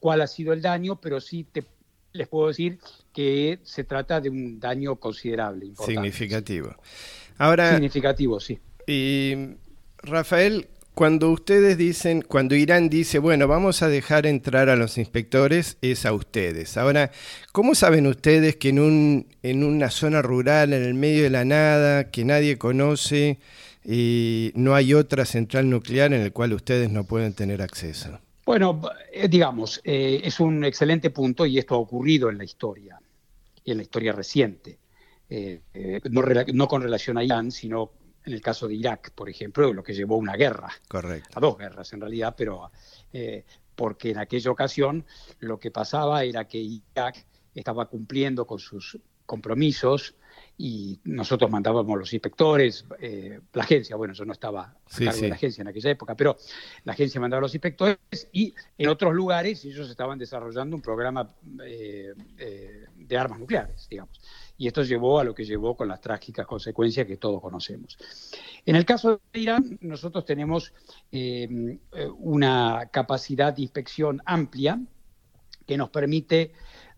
[0.00, 1.66] cuál ha sido el daño, pero sí te,
[2.14, 2.78] les puedo decir
[3.12, 5.72] que se trata de un daño considerable.
[5.84, 6.74] Significativo.
[7.36, 8.58] Ahora, Significativo, sí.
[8.86, 9.34] Y
[9.98, 15.78] Rafael, cuando ustedes dicen, cuando Irán dice, bueno, vamos a dejar entrar a los inspectores,
[15.80, 16.76] es a ustedes.
[16.76, 17.10] Ahora,
[17.52, 21.44] ¿cómo saben ustedes que en, un, en una zona rural, en el medio de la
[21.44, 23.38] nada, que nadie conoce,
[23.84, 28.20] y no hay otra central nuclear en la cual ustedes no pueden tener acceso.
[28.44, 33.00] Bueno, eh, digamos, eh, es un excelente punto y esto ha ocurrido en la historia,
[33.64, 34.78] en la historia reciente.
[35.30, 35.60] Eh,
[36.52, 37.90] no, con relación a Irán, sino
[38.24, 40.70] en el caso de Irak, por ejemplo, lo que llevó a una guerra.
[40.88, 41.30] Correcto.
[41.34, 42.70] A dos guerras en realidad, pero
[43.74, 45.04] porque en aquella ocasión
[45.40, 50.14] lo que pasaba era que Irak estaba cumpliendo con sus compromisos
[50.58, 55.28] y nosotros mandábamos los inspectores, eh, la agencia, bueno, yo no estaba a cargo de
[55.28, 56.36] la agencia en aquella época, pero
[56.84, 57.98] la agencia mandaba a los inspectores
[58.32, 64.20] y en otros lugares ellos estaban desarrollando un programa eh, eh, de armas nucleares, digamos.
[64.58, 67.98] Y esto llevó a lo que llevó con las trágicas consecuencias que todos conocemos.
[68.64, 70.72] En el caso de Irán, nosotros tenemos
[72.18, 74.80] una capacidad de inspección amplia
[75.66, 76.52] que nos permite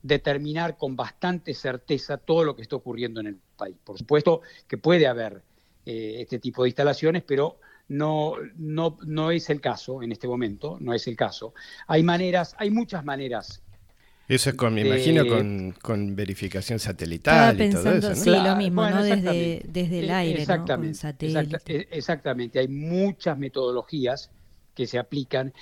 [0.05, 3.77] determinar con bastante certeza todo lo que está ocurriendo en el país.
[3.83, 5.43] Por supuesto que puede haber
[5.87, 10.77] eh, este tipo de instalaciones, pero no, no, no es el caso en este momento,
[10.79, 11.55] no es el caso.
[11.87, 13.63] Hay maneras, hay muchas maneras
[14.29, 15.25] eso es con, me imagino,
[15.81, 18.17] con, verificación satelital y todo eso, ¿no?
[18.17, 19.03] Sí, lo mismo, ¿no?
[19.03, 21.41] Desde, desde el aire, exactamente, ¿no?
[21.67, 24.31] E, exactamente, hay muchas metodologías
[24.75, 25.53] que se aplican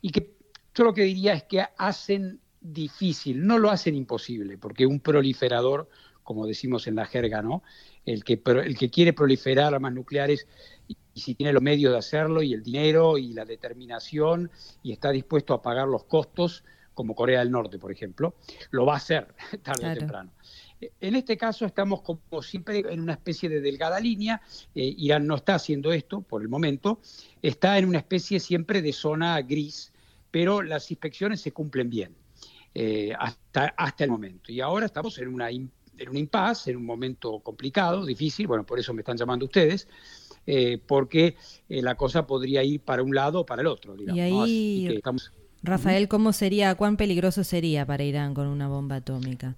[0.00, 0.30] y que
[0.74, 5.88] yo lo que diría es que hacen difícil, no lo hacen imposible, porque un proliferador,
[6.22, 7.62] como decimos en la jerga, ¿no?
[8.06, 10.46] El que, el que quiere proliferar armas nucleares
[10.88, 14.50] y, si tiene los medios de hacerlo y el dinero y la determinación
[14.82, 18.34] y está dispuesto a pagar los costos, como Corea del Norte, por ejemplo,
[18.70, 20.32] lo va a hacer tarde o temprano.
[21.00, 24.42] En este caso estamos como siempre en una especie de delgada línea.
[24.74, 27.00] Eh, Irán no está haciendo esto por el momento.
[27.40, 29.92] Está en una especie siempre de zona gris,
[30.30, 32.16] pero las inspecciones se cumplen bien
[32.74, 34.50] eh, hasta, hasta el momento.
[34.50, 38.80] Y ahora estamos en una en un impasse, en un momento complicado, difícil, bueno, por
[38.80, 39.86] eso me están llamando ustedes,
[40.46, 41.36] eh, porque
[41.68, 43.94] la cosa podría ir para un lado o para el otro.
[43.94, 45.00] Digamos, y ahí,
[45.62, 49.54] Rafael, ¿cómo sería, cuán peligroso sería para Irán con una bomba atómica?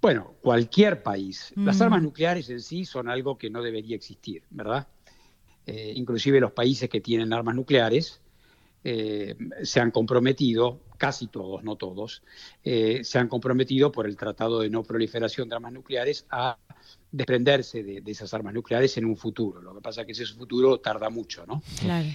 [0.00, 1.52] Bueno, cualquier país.
[1.56, 4.86] Las armas nucleares en sí son algo que no debería existir, ¿verdad?
[5.66, 8.20] Eh, inclusive los países que tienen armas nucleares
[8.84, 12.22] eh, se han comprometido, casi todos, no todos,
[12.64, 16.58] eh, se han comprometido por el Tratado de No Proliferación de Armas Nucleares a
[17.10, 19.62] desprenderse de, esas armas nucleares en un futuro.
[19.62, 21.62] Lo que pasa es que ese futuro tarda mucho, ¿no?
[21.80, 22.06] Claro.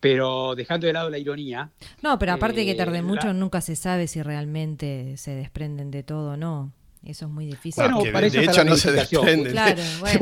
[0.00, 1.70] pero dejando de lado la ironía.
[2.00, 6.02] No, pero aparte de que tarde mucho, nunca se sabe si realmente se desprenden de
[6.02, 6.72] todo o no.
[7.04, 7.82] Eso es muy difícil.
[7.82, 9.54] de hecho no se desprenden.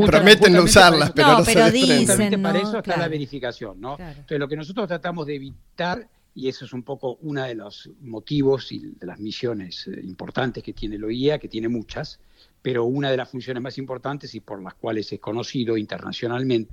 [0.07, 3.97] Prometen no usarlas, pero no, pero se dicen, Para eso está la verificación, ¿no?
[3.99, 7.91] Entonces lo que nosotros tratamos de evitar, y eso es un poco uno de los
[8.01, 12.21] motivos y de las misiones eh, importantes que tiene el OIA, que tiene muchas,
[12.63, 16.73] pero una de las funciones más importantes y por las cuales es conocido internacionalmente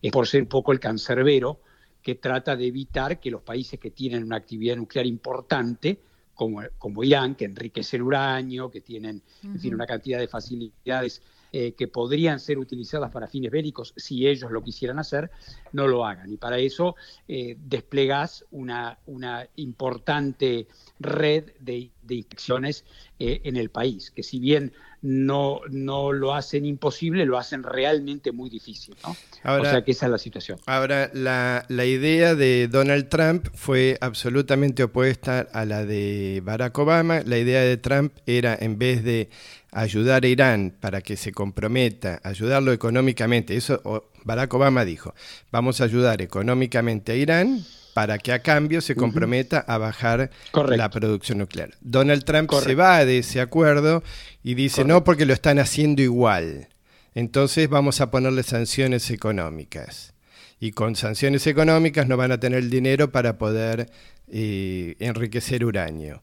[0.00, 1.60] es por ser un poco el cancerbero
[2.02, 5.98] que trata de evitar que los países que tienen una actividad nuclear importante
[6.34, 11.86] como, Irán, que enriquecen uranio, que tienen en fin, una cantidad de facilidades eh, que
[11.86, 15.30] podrían ser utilizadas para fines bélicos si ellos lo quisieran hacer,
[15.72, 16.32] no lo hagan.
[16.32, 16.96] Y para eso
[17.28, 20.66] eh, desplegás una, una importante
[20.98, 22.84] red de, inspecciones
[23.18, 28.32] eh, en el país, que si bien no, no lo hacen imposible, lo hacen realmente
[28.32, 28.94] muy difícil.
[29.02, 29.10] ¿no?
[29.10, 30.58] o sea que esa es la situación.
[30.66, 37.22] Ahora, la, la, idea de Donald Trump fue absolutamente opuesta a la de Barack Obama.
[37.26, 39.28] La idea de Trump era, en vez de
[39.72, 45.14] ayudar a Irán para que se comprometa, ayudarlo económicamente, eso Barack Obama dijo,
[45.50, 50.90] vamos a ayudar económicamente a Irán para que a cambio se comprometa a bajar la
[50.90, 51.70] producción nuclear.
[51.80, 54.02] Donald Trump se va de ese acuerdo
[54.42, 56.68] y dice, no, porque lo están haciendo igual.
[57.14, 60.14] Entonces vamos a ponerle sanciones económicas.
[60.58, 63.90] Y con sanciones económicas no van a tener el dinero para poder
[64.28, 66.22] eh, enriquecer uranio.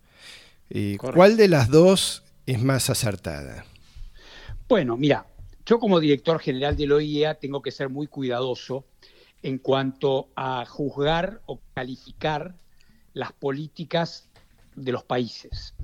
[0.70, 3.66] y ¿Cuál de las dos es más acertada?
[4.68, 5.26] Bueno, mira,
[5.66, 8.86] yo como director general de la OIEA tengo que ser muy cuidadoso
[9.42, 12.56] en cuanto a juzgar o calificar
[13.14, 14.30] las políticas
[14.76, 15.76] de los países.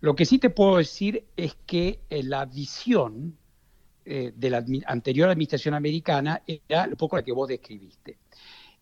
[0.00, 3.36] Lo que sí te puedo decir es que eh, la visión
[4.04, 8.18] eh, de la anterior administración americana era un poco la que vos describiste.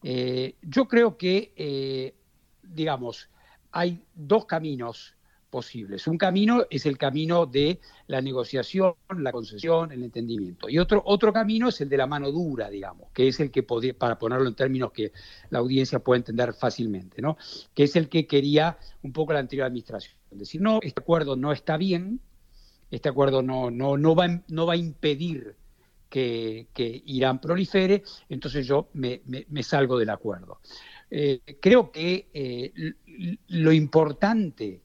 [0.03, 2.14] Eh, yo creo que,
[2.62, 3.29] digamos,
[3.73, 5.17] hay dos caminos
[5.50, 6.06] posibles.
[6.06, 10.68] Un camino es el camino de la negociación, la concesión, el entendimiento.
[10.68, 13.62] Y otro, otro camino es el de la mano dura, digamos, que es el que,
[13.62, 15.12] podía, para ponerlo en términos que
[15.50, 17.37] la audiencia pueda entender fácilmente, ¿no?
[17.74, 20.14] que es el que quería un poco la anterior administración.
[20.30, 22.20] Decir, no, este acuerdo no está bien,
[22.90, 25.56] este acuerdo no, no, no, va, no va a impedir
[26.08, 29.22] que, Irán prolifere, entonces yo me,
[29.62, 30.61] salgo del acuerdo.
[31.11, 32.72] Eh, creo que eh,
[33.48, 34.82] lo importante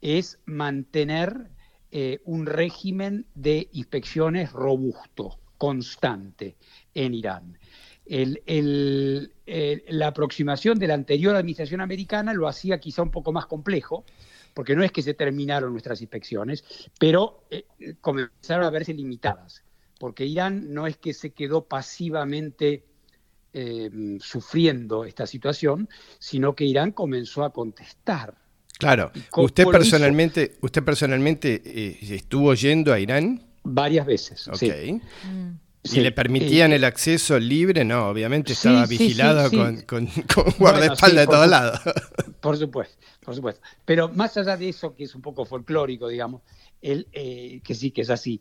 [0.00, 1.50] es mantener
[1.90, 6.56] eh, un régimen de inspecciones robusto, constante
[6.94, 7.58] en Irán.
[8.06, 14.04] la aproximación de la anterior administración americana lo hacía quizá un poco más complejo,
[14.54, 16.64] porque no es que se terminaron nuestras inspecciones,
[16.98, 17.66] pero eh,
[18.00, 19.64] comenzaron a verse limitadas,
[19.98, 22.84] porque Irán no es que se quedó pasivamente
[23.52, 28.36] eh, sufriendo esta situación, sino que Irán comenzó a contestar
[28.80, 29.12] Claro.
[29.36, 33.42] ¿Usted personalmente, usted personalmente eh, estuvo yendo a Irán?
[33.62, 34.48] Varias veces.
[34.48, 34.62] Ok.
[35.82, 37.84] ¿Y le permitían eh, el acceso libre?
[37.84, 40.08] No, obviamente estaba vigilado con, con,
[40.58, 41.80] guardaespaldas de todos lados.
[42.40, 43.60] Por supuesto, por supuesto.
[43.84, 46.40] Pero más allá de eso, que es un poco folclórico, digamos,
[46.80, 48.40] el, eh, que sí que es así,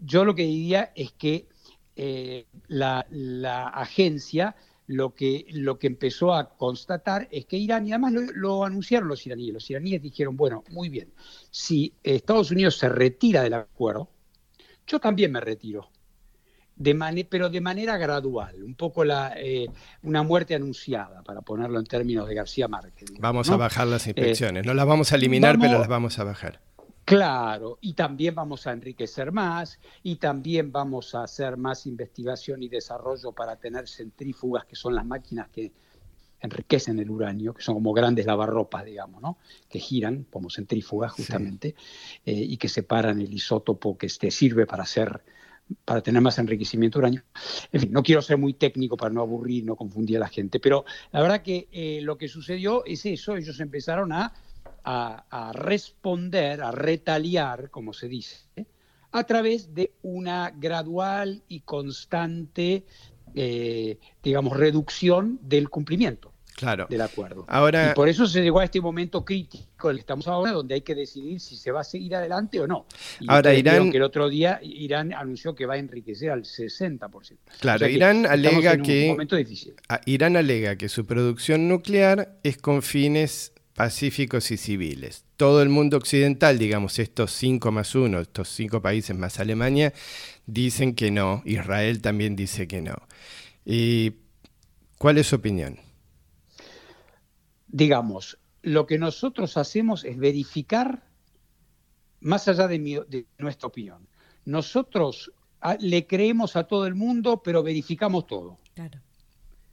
[0.00, 1.46] yo lo que diría es que
[2.68, 8.12] la, la agencia lo que, lo que empezó a constatar es que Irán, y además
[8.34, 11.12] lo, anunciaron los iraníes, los iraníes dijeron, bueno, muy bien,
[11.50, 14.08] si Estados Unidos se retira del acuerdo,
[14.86, 15.90] yo también me retiro.
[16.76, 19.66] de pero de manera gradual, un poco la, eh,
[20.02, 23.10] una muerte anunciada, para ponerlo en términos de García Márquez.
[23.18, 26.60] vamos a bajar las inspecciones, no las vamos a eliminar, pero las vamos a bajar.
[27.06, 32.68] Claro, y también vamos a enriquecer más, y también vamos a hacer más investigación y
[32.68, 35.70] desarrollo para tener centrífugas, que son las máquinas que
[36.40, 39.38] enriquecen el uranio, que son como grandes lavarropas, digamos, ¿no?
[39.68, 41.76] que giran como centrífugas justamente,
[42.24, 45.22] eh, y que separan el isótopo que este, sirve para hacer
[45.84, 47.22] para tener más enriquecimiento uranio.
[47.72, 50.58] En fin, no quiero ser muy técnico para no aburrir, no confundir a la gente,
[50.58, 54.32] pero la verdad que eh, lo que sucedió es eso, ellos empezaron a,
[54.86, 58.38] a, responder, a retaliar, como se dice,
[59.10, 62.84] a través de una gradual y constante,
[63.34, 66.86] eh, digamos, reducción del cumplimiento claro.
[66.88, 67.44] del acuerdo.
[67.48, 70.52] Ahora, y por eso se llegó a este momento crítico en el que estamos ahora,
[70.52, 72.86] donde hay que decidir si se va a seguir adelante o no.
[73.20, 73.90] Y ahora Irán...
[73.90, 77.38] que el otro día Irán anunció que va a enriquecer al 60%.
[77.60, 79.16] Claro, Irán alega que...
[80.06, 85.24] Irán alega que su producción nuclear es con fines pacíficos y civiles.
[85.36, 89.92] Todo el mundo occidental, digamos, estos cinco más uno, estos cinco países más Alemania,
[90.46, 91.42] dicen que no.
[91.44, 92.96] Israel también dice que no.
[93.64, 94.14] ¿Y
[94.98, 95.78] cuál es su opinión?
[97.68, 101.02] digamos, lo que nosotros hacemos es verificar,
[102.20, 104.08] más allá de, nuestra opinión,
[104.46, 108.58] nosotros ah, le creemos a todo el mundo, pero verificamos todo.
[108.74, 109.00] Claro.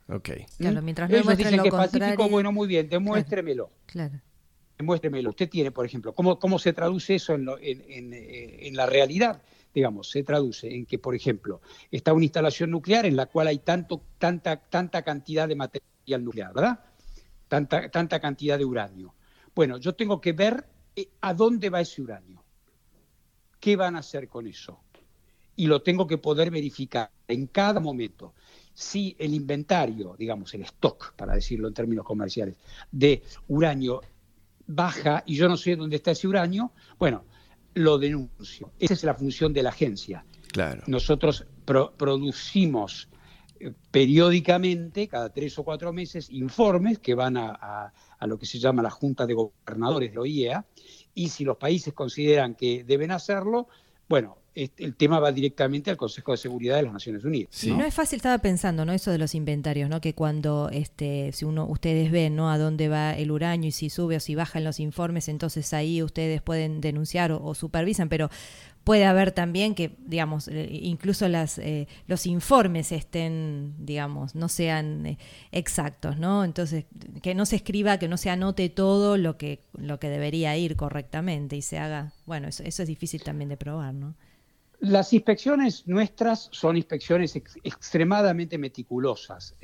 [0.08, 0.30] Ok.
[0.58, 0.86] Claro, ¿Mm?
[0.86, 3.72] mientras no Ellos dicen que es pacífico, bueno, muy bien, demuéstremelo.
[3.86, 4.20] Claro.
[4.78, 5.30] Demuéstremelo.
[5.30, 9.41] Usted tiene, por ejemplo, ¿cómo, cómo se traduce eso en, eh, en, la realidad?
[9.74, 13.58] digamos, se traduce en que, por ejemplo, está una instalación nuclear en la cual hay
[13.58, 16.80] tanto, tanta, tanta cantidad de material nuclear, ¿verdad?
[17.91, 19.14] tanta, cantidad de uranio.
[19.54, 22.43] Bueno, yo tengo que ver eh, a dónde va ese uranio.
[23.60, 24.82] ¿Qué van a hacer con eso?
[25.56, 28.34] Y lo tengo que poder verificar en cada momento.
[28.74, 32.55] Si el inventario, digamos, el stock, para decirlo en términos comerciales,
[32.91, 34.01] de uranio
[34.65, 37.26] baja y yo no sé dónde está ese uranio, bueno,
[37.76, 38.71] lo denuncio.
[38.80, 40.26] Esa es la función de la agencia.
[40.51, 40.84] Claro.
[40.88, 43.09] Nosotros producimos
[43.91, 48.89] periódicamente, cada tres o cuatro meses, informes que van a, lo que se llama la
[48.89, 50.65] Junta de Gobernadores de OIEA,
[51.13, 53.67] y si los países consideran que deben hacerlo,
[54.09, 57.66] bueno, el tema va directamente al Consejo de Seguridad de las Naciones Unidas.
[57.68, 57.84] ¿no?
[57.84, 58.93] es fácil, estaba pensando, ¿no?
[58.93, 60.01] Eso de los inventarios, ¿no?
[60.01, 62.51] Que cuando este, si uno, ustedes ven, ¿no?
[62.51, 65.74] A dónde va el uranio y si sube o si baja en los informes, entonces
[65.74, 68.30] ahí ustedes pueden denunciar o supervisan, pero
[68.84, 75.06] puede haber también que, digamos, eh, incluso las, eh, los informes estén, digamos, no sean
[75.06, 75.18] eh,
[75.51, 76.43] exactos, ¿no?
[76.43, 76.86] Entonces,
[77.22, 80.76] que no se escriba, que no se anote todo lo que, lo que debería ir
[80.76, 84.16] correctamente y se haga, bueno, eso, eso es difícil también de probar, ¿no?
[84.84, 89.55] Las inspecciones nuestras son inspecciones extremadamente meticulosas.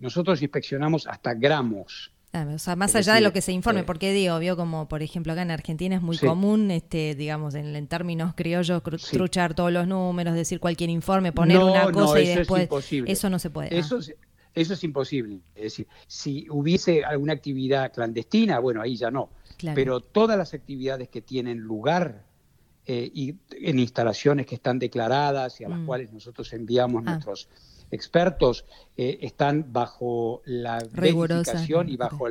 [0.00, 3.84] nosotros inspeccionamos hasta gramos Ah, o sea, más allá de lo que se informe, eh,
[3.84, 7.86] porque digo, vio como por ejemplo acá en Argentina es muy común, este, digamos, en,
[7.86, 12.68] términos criollos, truchar todos los números, decir cualquier informe, poner una cosa y después.
[13.06, 13.68] eso no se puede.
[13.74, 13.78] Ah.
[13.78, 14.14] Eso, es,
[14.54, 15.40] eso es imposible.
[15.54, 19.30] Es decir, si hubiese alguna actividad clandestina, bueno, ahí ya no.
[19.74, 22.27] Pero todas las actividades que tienen lugar
[22.90, 25.84] eh, y en instalaciones que están declaradas y a las mm.
[25.84, 27.10] cuales nosotros enviamos ah.
[27.10, 27.50] nuestros
[27.90, 28.64] expertos
[28.96, 32.28] eh, están bajo la verificación y bajo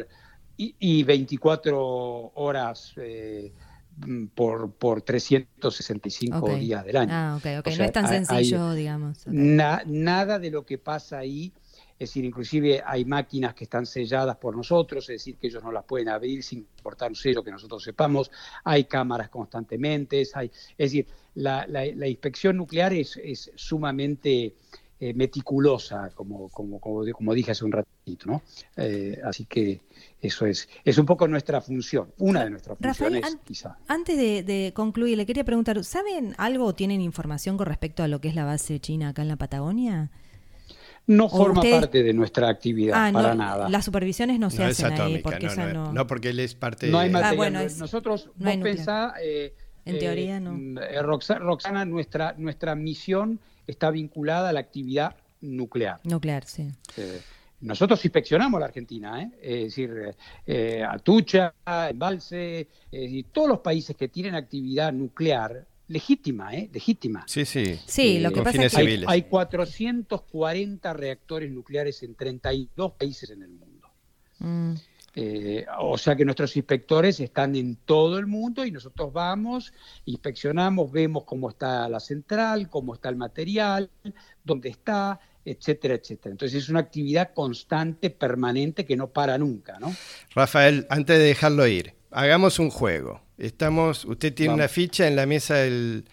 [0.57, 3.53] y, 24 horas eh,
[4.33, 7.11] por, por 365 días del año.
[7.13, 7.77] Ah, ok, ok.
[7.77, 9.27] no es tan sencillo, digamos.
[9.27, 11.53] nada de lo que pasa ahí,
[11.99, 15.71] es decir, inclusive hay máquinas que están selladas por nosotros, es decir, que ellos no
[15.71, 18.31] las pueden abrir sin importar un sello que nosotros sepamos,
[18.63, 24.55] hay cámaras constantemente, hay, es decir, la, la, la inspección nuclear es, es sumamente
[24.99, 28.41] eh, meticulosa, como, como, como, dije hace un ratito, ¿no?
[28.77, 29.81] Eh, así que
[30.19, 33.77] eso es, es un poco nuestra función, una de nuestras funciones, quizá.
[33.87, 38.19] Antes de, concluir, le quería preguntar, ¿saben algo o tienen información con respecto a lo
[38.21, 40.09] que es la base china acá en la Patagonia?
[41.07, 43.69] No forma parte de nuestra actividad, ah, para nada.
[43.69, 47.11] Las supervisiones no se hacen ahí, porque no, no, porque él es parte no hay
[47.15, 49.53] ah, bueno, nosotros, no eh,
[49.85, 50.81] en teoría no.
[51.01, 56.01] Roxana, nuestra, nuestra misión está vinculada a la actividad nuclear.
[56.03, 56.67] Nuclear, sí.
[56.97, 57.21] Eh,
[57.61, 59.31] nosotros inspeccionamos la Argentina, ¿eh?
[59.41, 61.53] es decir, eh, Atucha,
[61.89, 66.69] Embalse, y todos los países que tienen actividad nuclear legítima, ¿eh?
[66.71, 67.23] Legítima.
[67.27, 67.79] Sí, sí.
[67.85, 73.41] Sí, lo que pasa es que hay, hay, 440 reactores nucleares en 32 países en
[73.43, 73.89] el mundo.
[74.39, 74.73] Mm.
[75.19, 79.73] Eh, o sea que nuestros inspectores están en todo el mundo y nosotros vamos,
[80.05, 83.89] inspeccionamos, vemos cómo está la central, cómo está el material,
[84.43, 86.33] dónde está, etcétera, etcétera.
[86.33, 89.91] Entonces es una actividad constante, permanente, que no para nunca, ¿no?
[90.35, 93.21] Rafael, antes de dejarlo ir, hagamos un juego.
[93.37, 96.05] Estamos, usted tiene una ficha en la mesa en,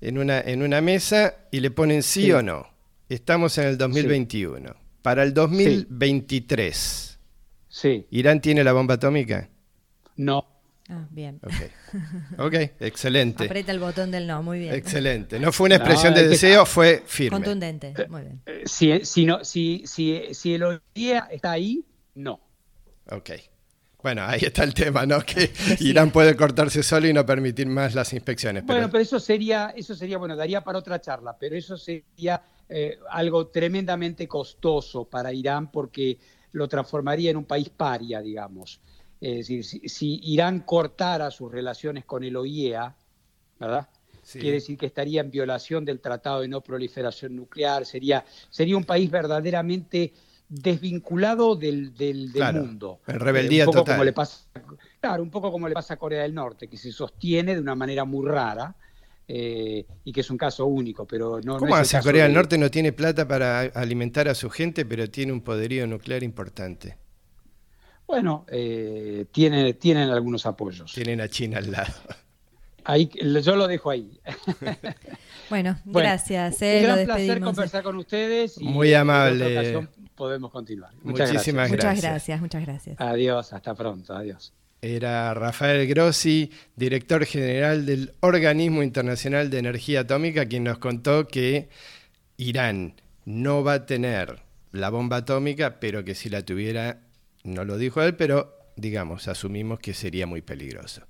[0.00, 2.66] una, en una mesa y le ponen sí, o no.
[3.08, 4.76] Estamos en el 2021.
[5.02, 7.18] Para el 2023.
[7.68, 8.06] Sí.
[8.10, 9.48] ¿Irán tiene la bomba atómica?
[10.16, 10.46] No.
[10.90, 11.38] Ah, bien.
[11.42, 11.52] Ok,
[12.46, 13.44] okay excelente.
[13.44, 14.74] Aprieta el botón del no, muy bien.
[14.74, 15.38] Excelente.
[15.38, 17.36] No fue una expresión de deseo, fue firme.
[17.36, 18.42] Contundente, muy bien.
[18.46, 21.84] Eh, si, si, no, si, si, si el día está ahí,
[22.14, 22.40] no.
[23.10, 23.30] Ok.
[24.00, 25.20] Bueno, ahí está el tema, ¿no?
[25.22, 28.64] Que Irán puede cortarse solo y no permitir más las inspecciones.
[28.64, 32.98] Bueno, pero eso sería, eso sería, bueno, daría para otra charla, pero eso sería eh,
[33.10, 36.16] algo tremendamente costoso para Irán porque
[36.52, 38.80] lo transformaría en un país paria, digamos.
[39.20, 42.94] Es decir, si, Irán cortara sus relaciones con el OIEA,
[43.58, 43.88] ¿verdad?
[44.30, 48.84] Quiere decir que estaría en violación del Tratado de No Proliferación Nuclear, sería, sería un
[48.84, 50.12] país verdaderamente
[50.48, 53.00] desvinculado del, del, mundo.
[53.06, 54.46] En rebeldía un poco Como le pasa,
[55.00, 57.74] claro, un poco como le pasa a Corea del Norte, que se sostiene de una
[57.74, 58.74] manera muy rara,
[59.30, 61.58] eh, y que es un caso único, pero no.
[61.58, 62.00] ¿Cómo hace?
[62.00, 65.86] Corea del Norte no tiene plata para alimentar a su gente, pero tiene un poderío
[65.86, 66.96] nuclear importante.
[68.06, 70.94] Bueno, eh, tiene, tienen algunos apoyos.
[70.94, 71.92] Tienen a China al lado.
[72.88, 73.10] Ahí,
[73.42, 74.18] yo lo dejo ahí.
[75.50, 76.62] bueno, gracias.
[76.62, 78.56] Eh, un gran placer conversar con ustedes.
[78.58, 79.86] Y Muy amable.
[80.14, 80.90] podemos continuar.
[81.02, 81.94] Muchas Muchísimas gracias.
[81.94, 82.96] Muchas gracias, muchas gracias.
[82.98, 90.46] Adiós, hasta pronto, adiós era Rafael Grossi, director general del Organismo Internacional de Energía Atómica,
[90.46, 91.68] quien nos contó que
[92.36, 97.00] Irán no va a tener la bomba atómica, pero que si la tuviera,
[97.42, 101.02] no lo dijo él, pero digamos, asumimos que sería muy peligroso.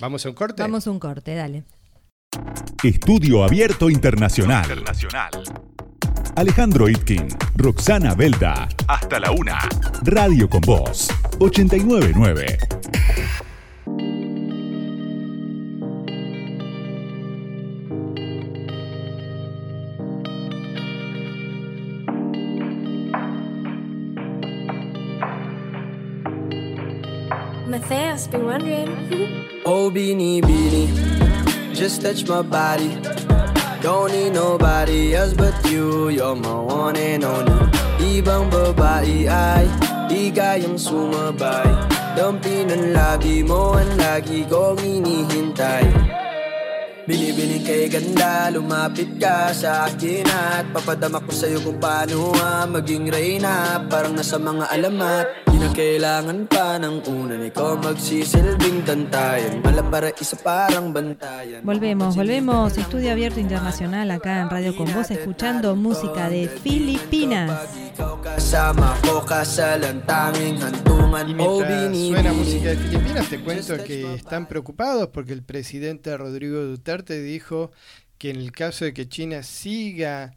[0.00, 0.62] ¿Vamos a un corte?
[0.62, 1.64] Vamos a un corte, dale.
[2.84, 4.62] Estudio Abierto Internacional.
[4.62, 5.30] Internacional.
[6.36, 7.26] Alejandro Itkin,
[7.56, 8.68] Roxana Belda.
[8.86, 9.58] Hasta la una.
[10.02, 11.08] Radio con Voz,
[11.40, 12.58] 899.
[28.26, 28.90] Been wondering.
[29.64, 30.90] oh, beanie, beanie,
[31.72, 32.98] just touch my body.
[33.80, 36.08] Don't need nobody else but you.
[36.08, 37.68] You're my one and only.
[37.98, 39.66] Ibang babae ay
[40.06, 41.66] Di kayang sumabay
[42.14, 46.17] Dampi ng labi mo Ang lagi kong inihintay
[47.08, 53.08] Binibining kay ganda Lumapit ka sa akin At papadama ko sa'yo kung paano ha Maging
[53.08, 53.80] reyna.
[53.88, 60.36] Parang nasa mga alamat na kailangan pa ng unan Ikaw magsisilbing tantayan Mala para isa
[60.38, 61.64] parang bantayan.
[61.64, 62.78] Volvemos, volvemos.
[62.78, 67.50] Estudio Abierto Internacional acá en Radio Con Voz Escuchando música de Filipinas.
[71.26, 76.60] Y mientras suena música de Filipinas, te cuento que están preocupados porque el presidente Rodrigo
[76.60, 77.70] Duterte dijo
[78.18, 80.34] que en el caso de que China siga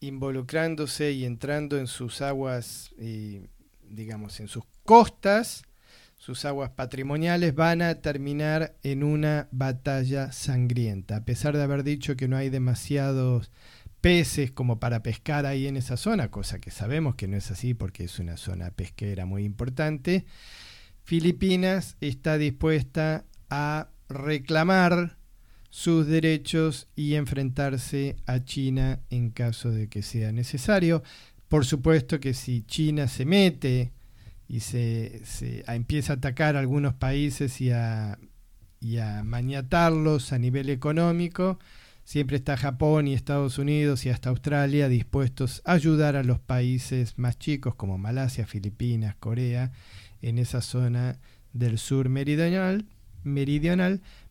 [0.00, 3.48] involucrándose y entrando en sus aguas eh,
[3.90, 5.62] digamos, en sus costas,
[6.16, 11.16] sus aguas patrimoniales van a terminar en una batalla sangrienta.
[11.16, 13.50] A pesar de haber dicho que no hay demasiados
[14.00, 17.74] peces como para pescar ahí en esa zona, cosa que sabemos que no es así
[17.74, 20.24] porque es una zona pesquera muy importante,
[21.02, 25.17] Filipinas está dispuesta a reclamar
[25.70, 31.02] sus derechos y enfrentarse a China en caso de que sea necesario.
[31.48, 33.92] Por supuesto que si China se mete
[34.48, 35.22] y se,
[35.66, 41.58] empieza a atacar a algunos países y a, a maniatarlos a nivel económico,
[42.04, 47.18] siempre está Japón y Estados Unidos y hasta Australia dispuestos a ayudar a los países
[47.18, 49.72] más chicos como Malasia, Filipinas, Corea,
[50.22, 51.18] en esa zona
[51.52, 52.86] del sur meridional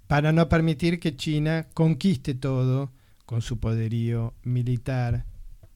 [0.08, 2.91] para no permitir que China conquiste todo
[3.26, 5.26] con su poderío militar,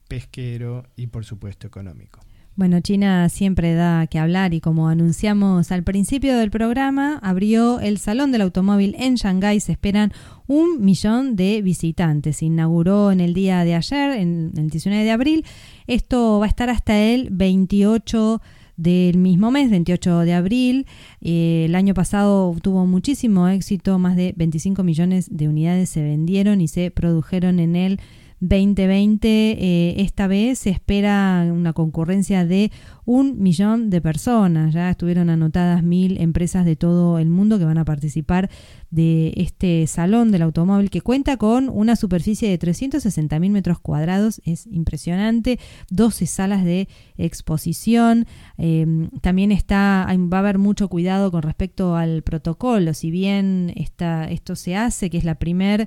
[0.08, 2.20] pesquero y por supuesto económico.
[2.54, 7.96] Bueno, China siempre da que hablar y como anunciamos al principio del programa, abrió el
[7.96, 9.58] Salón del Automóvil en Shanghái.
[9.60, 10.12] Se esperan
[10.46, 12.36] un millón de visitantes.
[12.38, 15.46] Se inauguró en el día de ayer, en el 19 de abril.
[15.86, 18.42] Esto va a estar hasta el 28
[18.82, 20.86] del mismo mes, 28 de abril.
[21.20, 26.60] Eh, el año pasado tuvo muchísimo éxito, más de 25 millones de unidades se vendieron
[26.60, 28.00] y se produjeron en el
[28.42, 29.28] 2020.
[29.28, 32.72] Eh, esta vez se espera una concurrencia de
[33.04, 34.74] un millón de personas.
[34.74, 38.50] Ya estuvieron anotadas mil empresas de todo el mundo que van a participar
[38.90, 44.42] de este salón del automóvil que cuenta con una superficie de 360 mil metros cuadrados.
[44.44, 45.60] Es impresionante.
[45.90, 48.26] 12 salas de exposición.
[48.58, 52.92] Em, también está, va a haber mucho cuidado con respecto al protocolo.
[52.92, 55.86] Si bien está, esto se hace, que es la primera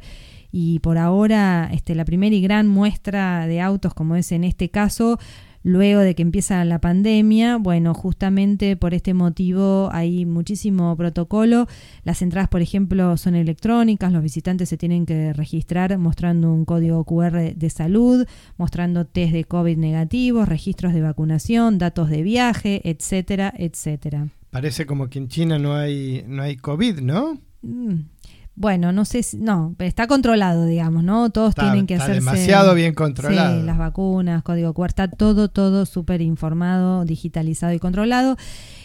[0.58, 4.70] y por ahora este, la primera y gran muestra de autos como es en este
[4.70, 5.20] caso,
[5.64, 7.58] luego de que empieza la pandemia.
[7.58, 11.68] Bueno, justamente por este motivo hay muchísimo protocolo.
[12.06, 17.04] Las entradas, por ejemplo, son electrónicas, los visitantes se tienen que registrar mostrando un código
[17.04, 18.26] QR de salud,
[18.56, 24.30] mostrando test de COVID negativos, registros de vacunación, datos de viaje, etcétera, etcétera.
[24.52, 27.42] Parece como que en China no hay, no hay COVID, ¿no?
[27.62, 28.04] Mm,
[28.56, 31.30] bueno, no sé si, no, está controlado, digamos, ¿no?
[31.30, 33.60] Todos tienen que está hacerse demasiado bien controlado.
[33.60, 38.38] Sí, las vacunas, código está todo, todo súper informado, digitalizado y controlado.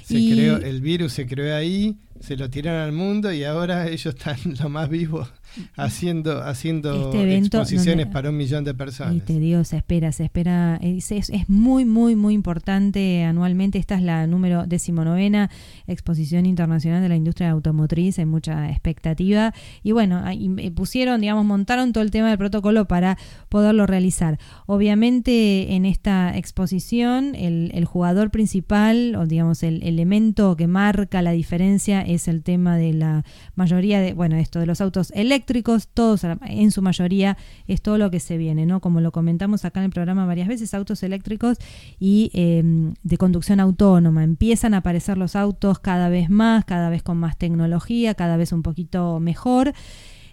[0.04, 4.14] Se creó, el virus se creó ahí, se lo tiraron al mundo y ahora ellos
[4.14, 5.32] están lo más vivos
[5.76, 9.14] haciendo, haciendo este exposiciones para un millón de personas.
[9.16, 13.78] Y te se espera, se espera, es, es, muy, muy, muy importante anualmente.
[13.78, 15.50] Esta es la número decimonovena
[15.86, 19.52] exposición internacional de la industria automotriz, hay mucha expectativa.
[19.82, 23.18] Y bueno, eh, pusieron, digamos, montaron todo el tema del protocolo para
[23.48, 24.38] poderlo realizar.
[24.66, 31.32] Obviamente en esta exposición el, el jugador principal, o digamos, el elemento que marca la
[31.32, 36.24] diferencia es el tema de la mayoría de, bueno, esto de los autos eléctricos todos
[36.24, 37.36] en su mayoría
[37.66, 38.80] es todo lo que se viene, ¿no?
[38.80, 41.58] Como lo comentamos acá en el programa varias veces, autos eléctricos
[41.98, 44.24] y em, de conducción autónoma.
[44.24, 48.52] Empiezan a aparecer los autos cada vez más, cada vez con más tecnología, cada vez
[48.52, 49.72] un poquito mejor.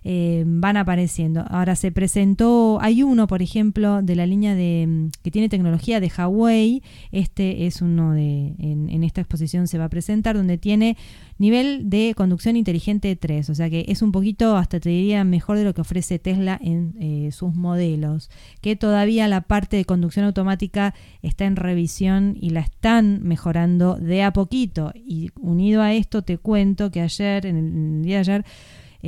[0.09, 1.43] Eh, van apareciendo.
[1.49, 5.99] Ahora se presentó, hay uno, por ejemplo, de la línea de mm, que tiene tecnología
[5.99, 6.81] de Huawei.
[7.11, 10.95] Este es uno de, en, esta exposición se va a presentar, donde tiene
[11.39, 15.57] nivel de conducción inteligente 3, o sea que es un poquito, hasta te diría, mejor
[15.57, 18.29] de lo que ofrece Tesla en eh, sus modelos,
[18.61, 24.23] que todavía la parte de conducción automática está en revisión y la están mejorando de
[24.23, 24.93] a poquito.
[24.95, 28.45] Y unido a esto te cuento que ayer, en el día de ayer,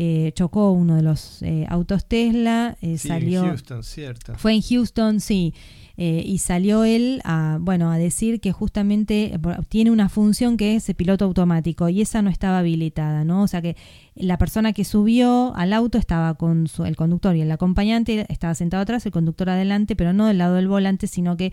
[0.01, 3.41] eh, chocó uno de los eh, autos Tesla, eh, salió...
[3.41, 4.33] En Houston, cierto.
[4.37, 5.53] Fue en Houston, sí.
[6.01, 9.37] Y salió él a, bueno, a decir que justamente
[9.67, 13.43] tiene una función que es el piloto automático y esa no estaba habilitada, ¿no?
[13.43, 13.75] O sea que
[14.15, 18.55] la persona que subió al auto estaba con su, el conductor y el acompañante, estaba
[18.55, 21.51] sentado atrás, el conductor adelante, pero no del lado del volante, sino que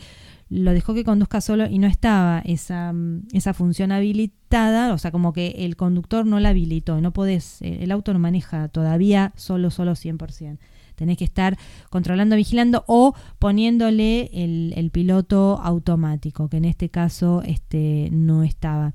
[0.49, 5.11] lo dejó que conduzca solo y no estaba esa, mm, esa función habilitada, o sea,
[5.11, 9.32] como que el conductor no la habilitó, no podés, eh, el auto no maneja todavía
[9.36, 10.59] solo, solo 100%.
[10.97, 11.57] Tenés que estar
[11.90, 18.94] controlando, vigilando o poniéndole el, el piloto automático, que en este caso este, no estaba.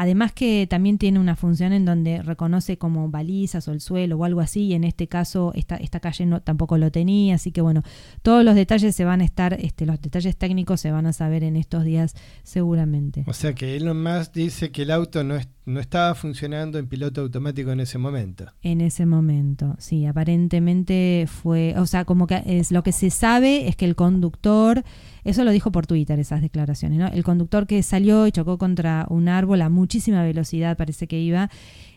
[0.00, 4.24] Además que también tiene una función en donde reconoce como balizas o el suelo o
[4.24, 7.62] algo así, y en este caso esta, esta calle no, tampoco lo tenía, así que
[7.62, 7.82] bueno,
[8.22, 11.42] todos los detalles se van a estar, este, los detalles técnicos se van a saber
[11.42, 13.24] en estos días seguramente.
[13.26, 15.36] O sea que Elon Musk dice que el auto no,
[15.66, 18.46] no estaba funcionando en piloto automático en ese momento.
[18.62, 23.66] En ese momento, sí, aparentemente fue, o sea, como que es lo que se sabe
[23.66, 24.84] es que el conductor
[25.28, 26.98] eso lo dijo por Twitter, esas declaraciones.
[26.98, 27.06] ¿no?
[27.08, 31.50] El conductor que salió y chocó contra un árbol a muchísima velocidad, parece que iba,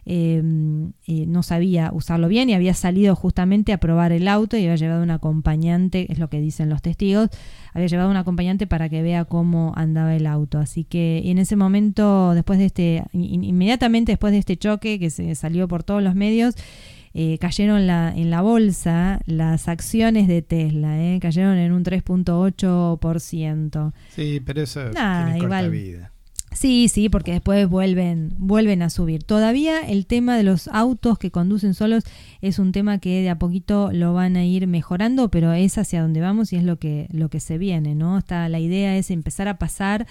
[0.05, 0.91] em,
[1.27, 5.03] no sabía usarlo bien y había salido justamente a probar el auto y había llevado
[5.03, 7.29] un acompañante, es lo que dicen los testigos,
[7.73, 10.59] había llevado un acompañante para que vea cómo andaba el auto.
[10.59, 15.33] Así que en ese momento, después de este, inmediatamente después de este choque que se
[15.35, 16.55] salió por todos los medios,
[17.13, 23.93] eh, cayeron la, en la bolsa las acciones de Tesla, eh, cayeron en un 3.8%.
[24.09, 26.11] Sí, pero eso tiene corta vida.
[26.53, 29.23] Sí, sí, porque después vuelven, vuelven a subir.
[29.23, 32.03] Todavía el tema de los autos que conducen solos
[32.41, 36.01] es un tema que de a poquito lo van a ir mejorando, pero es hacia
[36.01, 38.17] donde vamos y es lo que, lo que se viene, ¿no?
[38.17, 40.07] Está, la idea es empezar a pasar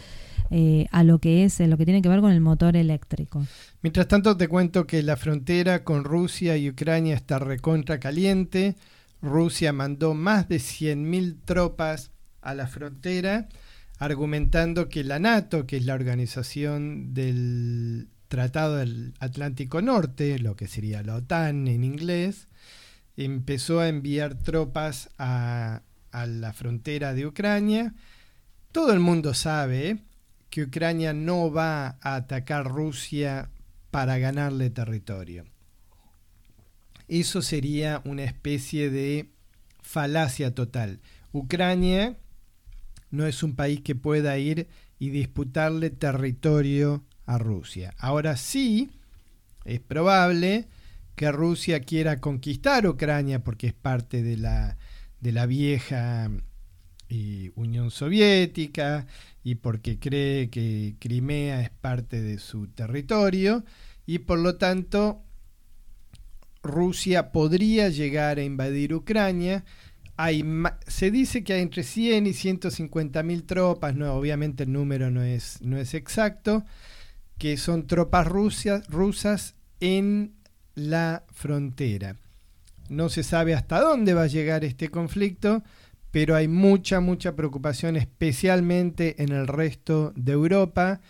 [0.51, 3.45] eh, a lo que es lo que tiene que ver con el motor eléctrico.
[3.83, 8.77] Mientras tanto te cuento que la frontera con Rusia y Ucrania está recontra caliente.
[9.23, 12.11] Rusia mandó más de 100.000 tropas
[12.43, 13.49] a la frontera,
[13.99, 20.69] argumentando que la NATO, que es la organización del Tratado del Atlántico Norte, lo que
[20.69, 22.49] sería la OTAN en inglés,
[23.17, 27.95] empezó a enviar tropas a, a la frontera de Ucrania.
[28.73, 30.03] Todo el mundo sabe
[30.51, 33.51] que Ucrania no va a atacar Rusia
[33.91, 35.45] para ganarle territorio.
[37.09, 39.31] Eso sería una especie de
[39.81, 41.01] falacia total.
[41.33, 42.17] Ucrania
[43.11, 44.69] no es un país que pueda ir
[44.99, 47.95] y disputarle territorio a Rusia.
[47.99, 48.91] Ahora sí,
[49.65, 50.69] es probable
[51.17, 54.79] que Rusia quiera conquistar Ucrania porque es parte de la,
[55.21, 56.31] de la vieja
[57.11, 59.07] eh, Unión Soviética
[59.43, 63.65] y porque cree que Crimea es parte de su territorio
[64.07, 65.21] y por lo tanto
[66.63, 69.65] Rusia podría llegar a invadir Ucrania.
[70.17, 70.45] Hay,
[70.87, 75.23] se dice que hay entre 100 y 150 mil tropas, no, obviamente el número no
[75.23, 76.65] es, no es exacto,
[77.39, 80.35] que son tropas rusas en
[80.77, 82.17] la frontera.
[82.89, 85.65] No se sabe hasta dónde va a llegar este conflicto,
[86.11, 91.01] pero hay mucha, mucha preocupación, especialmente en el resto de Europa,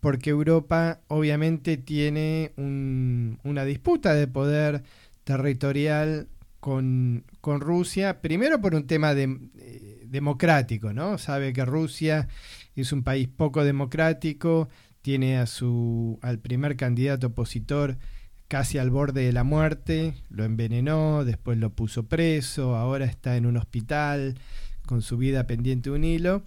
[0.00, 4.82] porque Europa obviamente tiene una disputa de poder
[5.24, 6.28] territorial
[6.60, 11.16] con, Rusia, primero por un tema de, eh, democrático, ¿no?
[11.18, 12.28] Sabe que Rusia
[12.76, 14.68] es un país poco democrático,
[15.00, 17.96] tiene a su, al primer candidato opositor
[18.50, 23.46] casi al borde de la muerte, lo envenenó, después lo puso preso, ahora está en
[23.46, 24.34] un hospital
[24.84, 26.42] con su vida pendiente un hilo,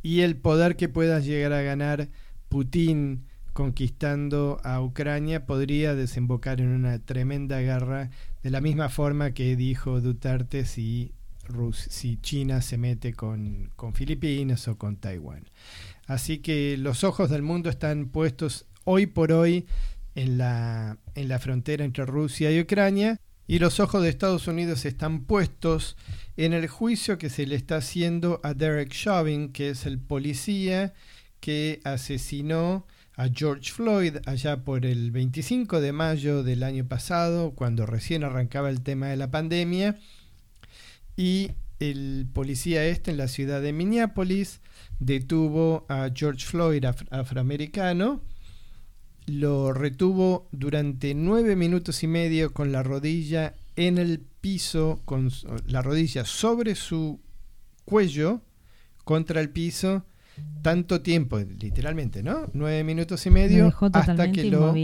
[0.00, 2.08] y el poder que pueda llegar a ganar
[2.48, 8.08] Putin conquistando a Ucrania podría desembocar en una tremenda guerra,
[8.42, 11.12] de la misma forma que dijo Duterte si,
[11.90, 15.50] si China se mete con, con Filipinas o con Taiwán.
[16.06, 19.66] Así que los ojos del mundo están puestos hoy por hoy
[20.16, 24.84] en la, en la frontera entre Rusia y Ucrania y los ojos de Estados Unidos
[24.84, 25.96] están puestos
[26.36, 30.94] en el juicio que se le está haciendo a Derek Chauvin, que es el policía
[31.38, 32.86] que asesinó
[33.16, 38.68] a George Floyd allá por el 25 de mayo del año pasado, cuando recién arrancaba
[38.68, 39.96] el tema de la pandemia.
[41.16, 44.60] Y el policía este en la ciudad de Minneapolis
[44.98, 48.22] detuvo a George Floyd, afroamericano,
[49.26, 55.30] lo retuvo durante nueve minutos y medio con la rodilla en el piso, con
[55.66, 57.20] la rodilla sobre su
[57.84, 58.42] cuello
[59.04, 60.04] contra el piso,
[60.62, 62.46] tanto tiempo, literalmente, ¿no?
[62.52, 64.74] Nueve minutos y medio hasta que lo,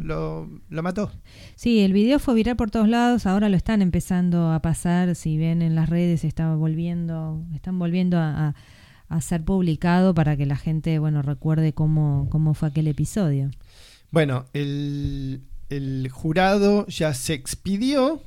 [0.00, 1.10] lo, lo, mató.
[1.56, 5.38] Sí, el video fue viral por todos lados, ahora lo están empezando a pasar, si
[5.38, 8.54] ven en las redes, está volviendo, están volviendo a a
[9.20, 13.50] ser publicado para que la gente, bueno, recuerde cómo, cómo fue aquel episodio.
[14.12, 15.42] Bueno, el,
[16.10, 18.22] jurado ya se expidió.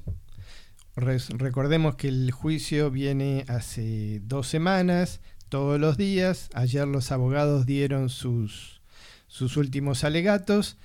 [0.95, 6.49] recordemos que el juicio viene hace dos semanas, todos los días.
[6.53, 8.81] Ayer los abogados dieron sus,
[9.27, 10.77] sus últimos alegatos.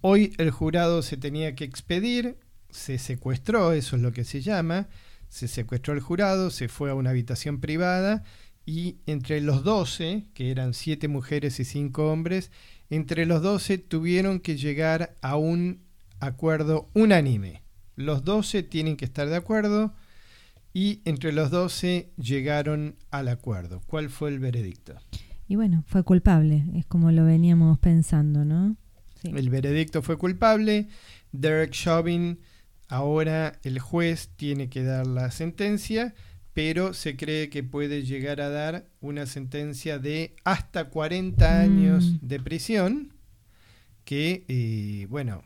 [0.00, 2.38] Hoy el jurado se tenía que expedir,
[2.70, 4.88] se secuestró, eso es lo que se llama.
[5.28, 8.24] Se secuestró el jurado, se fue a una habitación privada
[8.66, 12.50] y entre los 12, que eran 7 mujeres y 5 hombres,
[12.90, 15.80] entre los 12 tuvieron que llegar a un
[16.20, 17.62] acuerdo unánime.
[17.96, 19.94] Los 12 tienen que estar de acuerdo
[20.72, 23.82] y entre los 12 llegaron al acuerdo.
[23.86, 24.94] ¿Cuál fue el veredicto?
[25.46, 28.76] Y bueno, fue culpable, es como lo veníamos pensando, ¿no?
[29.22, 30.88] El veredicto fue culpable.
[31.32, 32.40] Derek Chauvin,
[32.88, 36.14] ahora el juez tiene que dar la sentencia
[36.54, 41.60] pero se cree que puede llegar a dar una sentencia de hasta 40 mm.
[41.60, 43.12] años de prisión,
[44.04, 45.42] que, eh, bueno...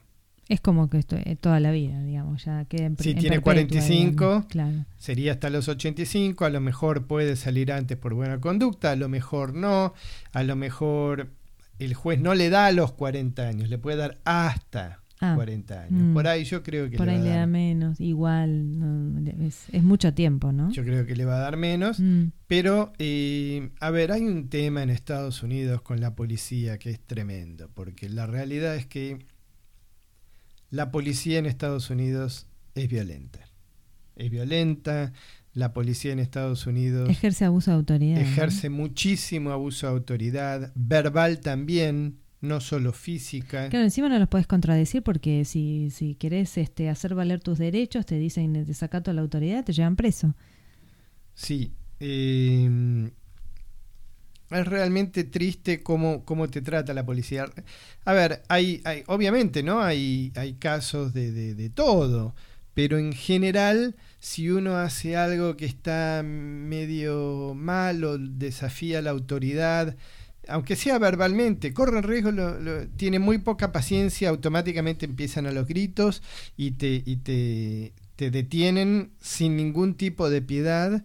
[0.48, 4.46] Es como que esto, eh, toda la vida, digamos, ya queda en Si tiene 45,
[4.96, 9.10] sería hasta los 85, a lo mejor puede salir antes por buena conducta, a lo
[9.10, 9.92] mejor no,
[10.32, 11.32] a lo mejor
[11.78, 16.02] el juez no le da los 40 años, le puede dar hasta 40 ah, años.
[16.02, 16.14] Mm.
[16.14, 20.70] Por ahí yo creo que Por ahí le da menos, igual, es, mucho tiempo, ¿no?
[20.70, 22.26] Yo creo que le va a dar menos, mm.
[22.46, 27.00] pero, eh, a ver, hay un tema en Estados Unidos con la policía que es
[27.00, 29.18] tremendo, porque la realidad es que
[30.70, 33.40] la policía en Estados Unidos es violenta.
[34.14, 35.12] Es violenta,
[35.52, 37.08] la policía en Estados Unidos...
[37.08, 38.20] Ejerce abuso de autoridad.
[38.20, 43.68] Ejerce muchísimo abuso de autoridad, verbal también no solo física.
[43.68, 48.06] Claro, encima no los puedes contradecir porque si, si querés este, hacer valer tus derechos,
[48.06, 50.34] te dicen desacato a la autoridad, te llevan preso.
[51.34, 51.72] Sí.
[52.00, 53.10] Em,
[54.50, 57.46] es realmente triste cómo, cómo te trata la policía.
[58.04, 59.82] A ver, hay, hay obviamente, ¿no?
[59.82, 62.34] Hay, hay casos de, de, de todo,
[62.72, 69.96] pero en general, si uno hace algo que está medio mal o desafía la autoridad,
[70.48, 72.30] aunque sea verbalmente, corren riesgo,
[72.96, 76.22] tiene muy poca paciencia, automáticamente empiezan a los gritos
[76.56, 81.04] y te, y te, te detienen sin ningún tipo de piedad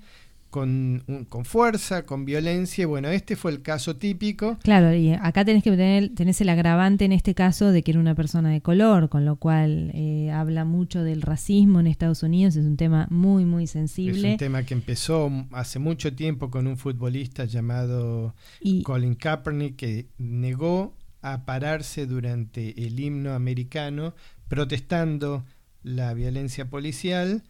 [0.53, 2.85] con, con fuerza, con violencia.
[2.85, 4.59] Bueno, este fue el caso típico.
[4.61, 7.99] Claro, y acá tenés que tener, tenés el agravante en este caso de que era
[7.99, 12.55] una persona de color, con lo cual eh, habla mucho del racismo en Estados Unidos,
[12.55, 14.27] es un tema muy, muy sensible.
[14.27, 18.35] Es un tema que empezó hace mucho tiempo con un futbolista llamado
[18.83, 24.13] Colin Kaepernick que negó a pararse durante el himno americano
[24.47, 25.45] protestando
[25.81, 27.41] la violencia policial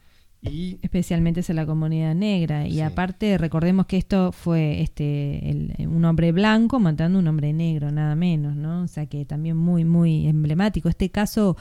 [0.43, 6.31] y especialmente es la comunidad negra y aparte recordemos que esto fue este un hombre
[6.31, 10.27] blanco matando a un hombre negro nada menos no o sea que también muy muy
[10.27, 11.55] emblemático este caso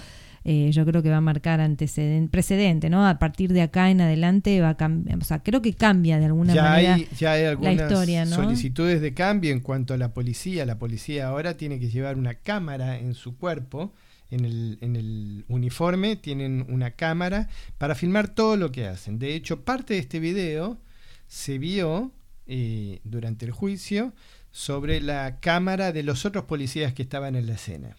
[0.44, 3.06] eh, yo creo que va a marcar antecedente, precedente, ¿no?
[3.06, 6.24] A partir de acá en adelante va a cambiar, o sea, creo que cambia de
[6.26, 8.34] alguna manera ya hay algunas la historia, ¿no?
[8.34, 10.66] solicitudes de cambio en cuanto a la policía.
[10.66, 13.92] La policía ahora tiene que llevar una cámara en su cuerpo
[14.32, 19.18] en el, en el uniforme tienen una cámara para filmar todo lo que hacen.
[19.18, 20.78] De hecho, parte de este video
[21.26, 22.10] se vio
[22.46, 24.14] eh, durante el juicio
[24.50, 27.96] sobre la cámara de los otros policías que estaban en la escena.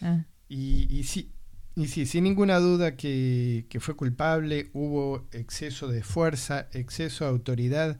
[0.00, 0.24] Ah.
[0.48, 1.30] Y, y, sí,
[1.76, 7.30] y sí, sin ninguna duda que, que, fue culpable, hubo exceso de fuerza, exceso de
[7.30, 7.98] autoridad.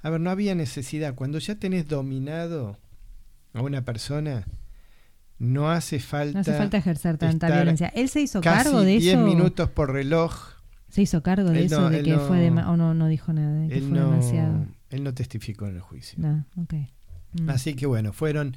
[0.00, 1.16] A ver, no había necesidad.
[1.16, 2.78] Cuando ya tenés dominado
[3.52, 4.46] a una persona,
[5.42, 6.34] no hace falta.
[6.34, 7.88] No hace falta ejercer tanta violencia.
[7.88, 9.06] ¿Él se hizo cargo de eso?
[9.06, 10.32] 10 minutos por reloj.
[10.88, 11.90] ¿Se hizo cargo de eso?
[11.90, 13.60] de que fue o no, no dijo nada.
[13.60, 14.66] De que él, fue no, demasiado.
[14.90, 16.16] él no testificó en el juicio.
[16.20, 16.92] No, okay.
[17.32, 17.50] mm.
[17.50, 18.56] Así que bueno, fueron.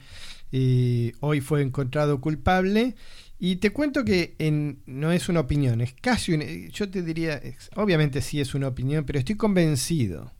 [0.52, 2.96] Eh, hoy fue encontrado culpable.
[3.40, 7.42] Y te cuento que en, no es una opinión, es casi una, Yo te diría,
[7.76, 10.32] obviamente sí es una opinión, pero estoy convencido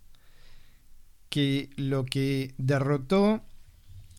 [1.30, 3.44] que lo que derrotó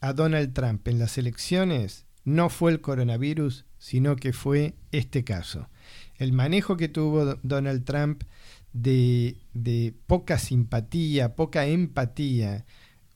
[0.01, 5.71] a Donald Trump en las elecciones no fue el coronavirus, sino que fue este caso.
[6.17, 8.25] El manejo que tuvo Donald Trump
[8.73, 12.67] de, poca simpatía, poca empatía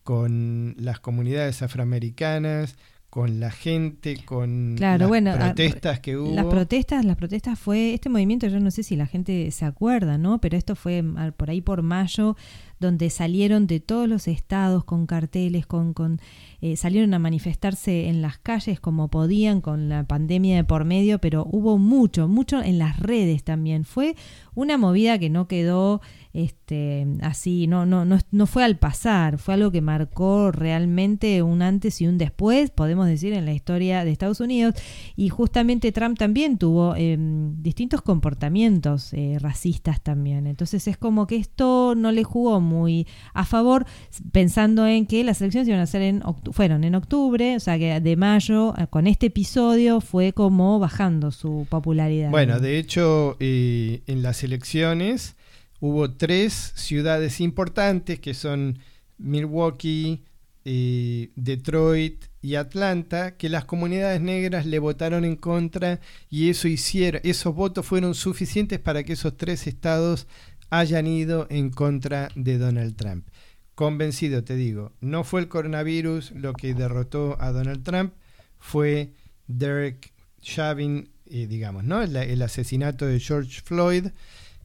[0.04, 2.76] con las comunidades afroamericanas,
[3.11, 6.32] con la gente, con las protestas que hubo.
[6.32, 10.18] Las protestas, las protestas fue este movimiento, yo no sé si la gente se acuerda,
[10.18, 10.40] ¿no?
[10.40, 11.02] Pero esto fue
[11.36, 12.36] por ahí por mayo,
[12.81, 16.20] donde salieron de todos los estados con carteles, con, con
[16.62, 21.18] eh, salieron a manifestarse en las calles como podían con la pandemia de por medio,
[21.18, 23.85] pero hubo mucho, mucho en las redes también.
[23.85, 24.16] Fue
[24.55, 26.01] una movida que no quedó
[26.33, 31.61] este, así, no, no, no, no fue al pasar, fue algo que marcó realmente un
[31.61, 34.74] antes y un después, podemos decir, en la historia de Estados Unidos.
[35.16, 40.47] Y justamente Trump también tuvo em, distintos comportamientos eh, racistas también.
[40.47, 43.84] Entonces es como que esto no le jugó muy a favor,
[44.32, 48.00] pensando en que las elecciones iban a ser en fueron en octubre, o sea que
[48.00, 52.30] de mayo, eh, con este episodio fue como bajando su popularidad.
[52.30, 55.36] Bueno, de hecho, eh, en las elecciones
[55.80, 58.78] hubo tres ciudades importantes que son
[59.18, 60.22] Milwaukee,
[60.64, 67.20] eh, Detroit y Atlanta, que las comunidades negras le votaron en contra y eso hicieron,
[67.24, 70.26] esos votos fueron suficientes para que esos tres estados
[70.70, 73.26] hayan ido en contra de Donald Trump.
[73.74, 78.14] Convencido, te digo, no fue el coronavirus lo que derrotó a Donald Trump,
[78.58, 79.14] fue
[79.46, 82.02] Derek Chauvin, eh, digamos, ¿no?
[82.02, 84.08] El, asesinato de George Floyd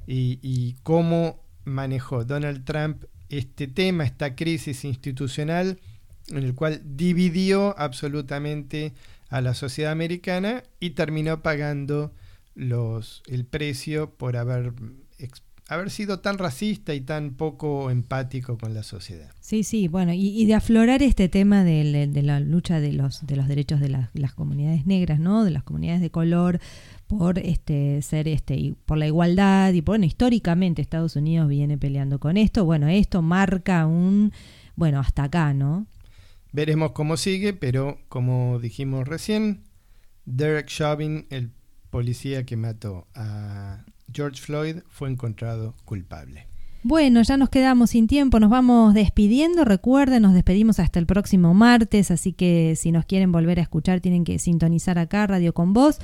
[0.08, 5.80] y, cómo manejó Donald Trump este tema, esta crisis institucional
[6.30, 8.94] en el cual dividió absolutamente
[9.30, 12.14] a la sociedad americana y terminó pagando
[12.54, 14.74] los, el precio por haber
[15.68, 19.32] haber sido tan racista y tan poco empático con la sociedad.
[19.40, 23.48] Sí, sí, bueno, y, de aflorar este tema de, la lucha de los, de los
[23.48, 25.44] derechos de las comunidades negras, ¿no?
[25.44, 26.60] De las comunidades de color,
[27.08, 32.20] por este ser este y por la igualdad y bueno históricamente Estados Unidos viene peleando
[32.20, 34.32] con esto bueno esto marca un
[34.76, 35.86] bueno hasta acá no
[36.52, 39.64] veremos cómo sigue pero como dijimos recién
[40.26, 41.52] Derek Chauvin el
[41.92, 46.48] policía que mató a George Floyd fue encontrado culpable
[46.88, 49.66] bueno, ya nos quedamos sin tiempo, nos vamos despidiendo.
[49.66, 54.02] Recuerden, nos despedimos hasta el próximo martes, así que si nos quieren volver a escuchar
[54.02, 55.98] tienen que sintonizar acá Radio con Voz.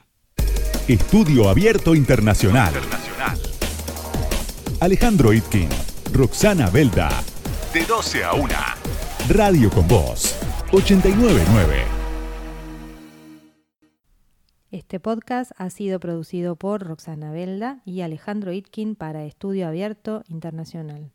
[0.90, 2.74] Estudio Abierto Internacional.
[4.82, 5.70] Alejandro Itkin,
[6.12, 7.24] Roxana Belda.
[7.74, 8.54] De 12 a 1.
[9.30, 10.36] Radio con Voz.
[10.74, 12.01] 899.
[14.72, 21.12] Este podcast ha sido producido por Roxana Belda y Alejandro Itkin para Estudio Abierto Internacional.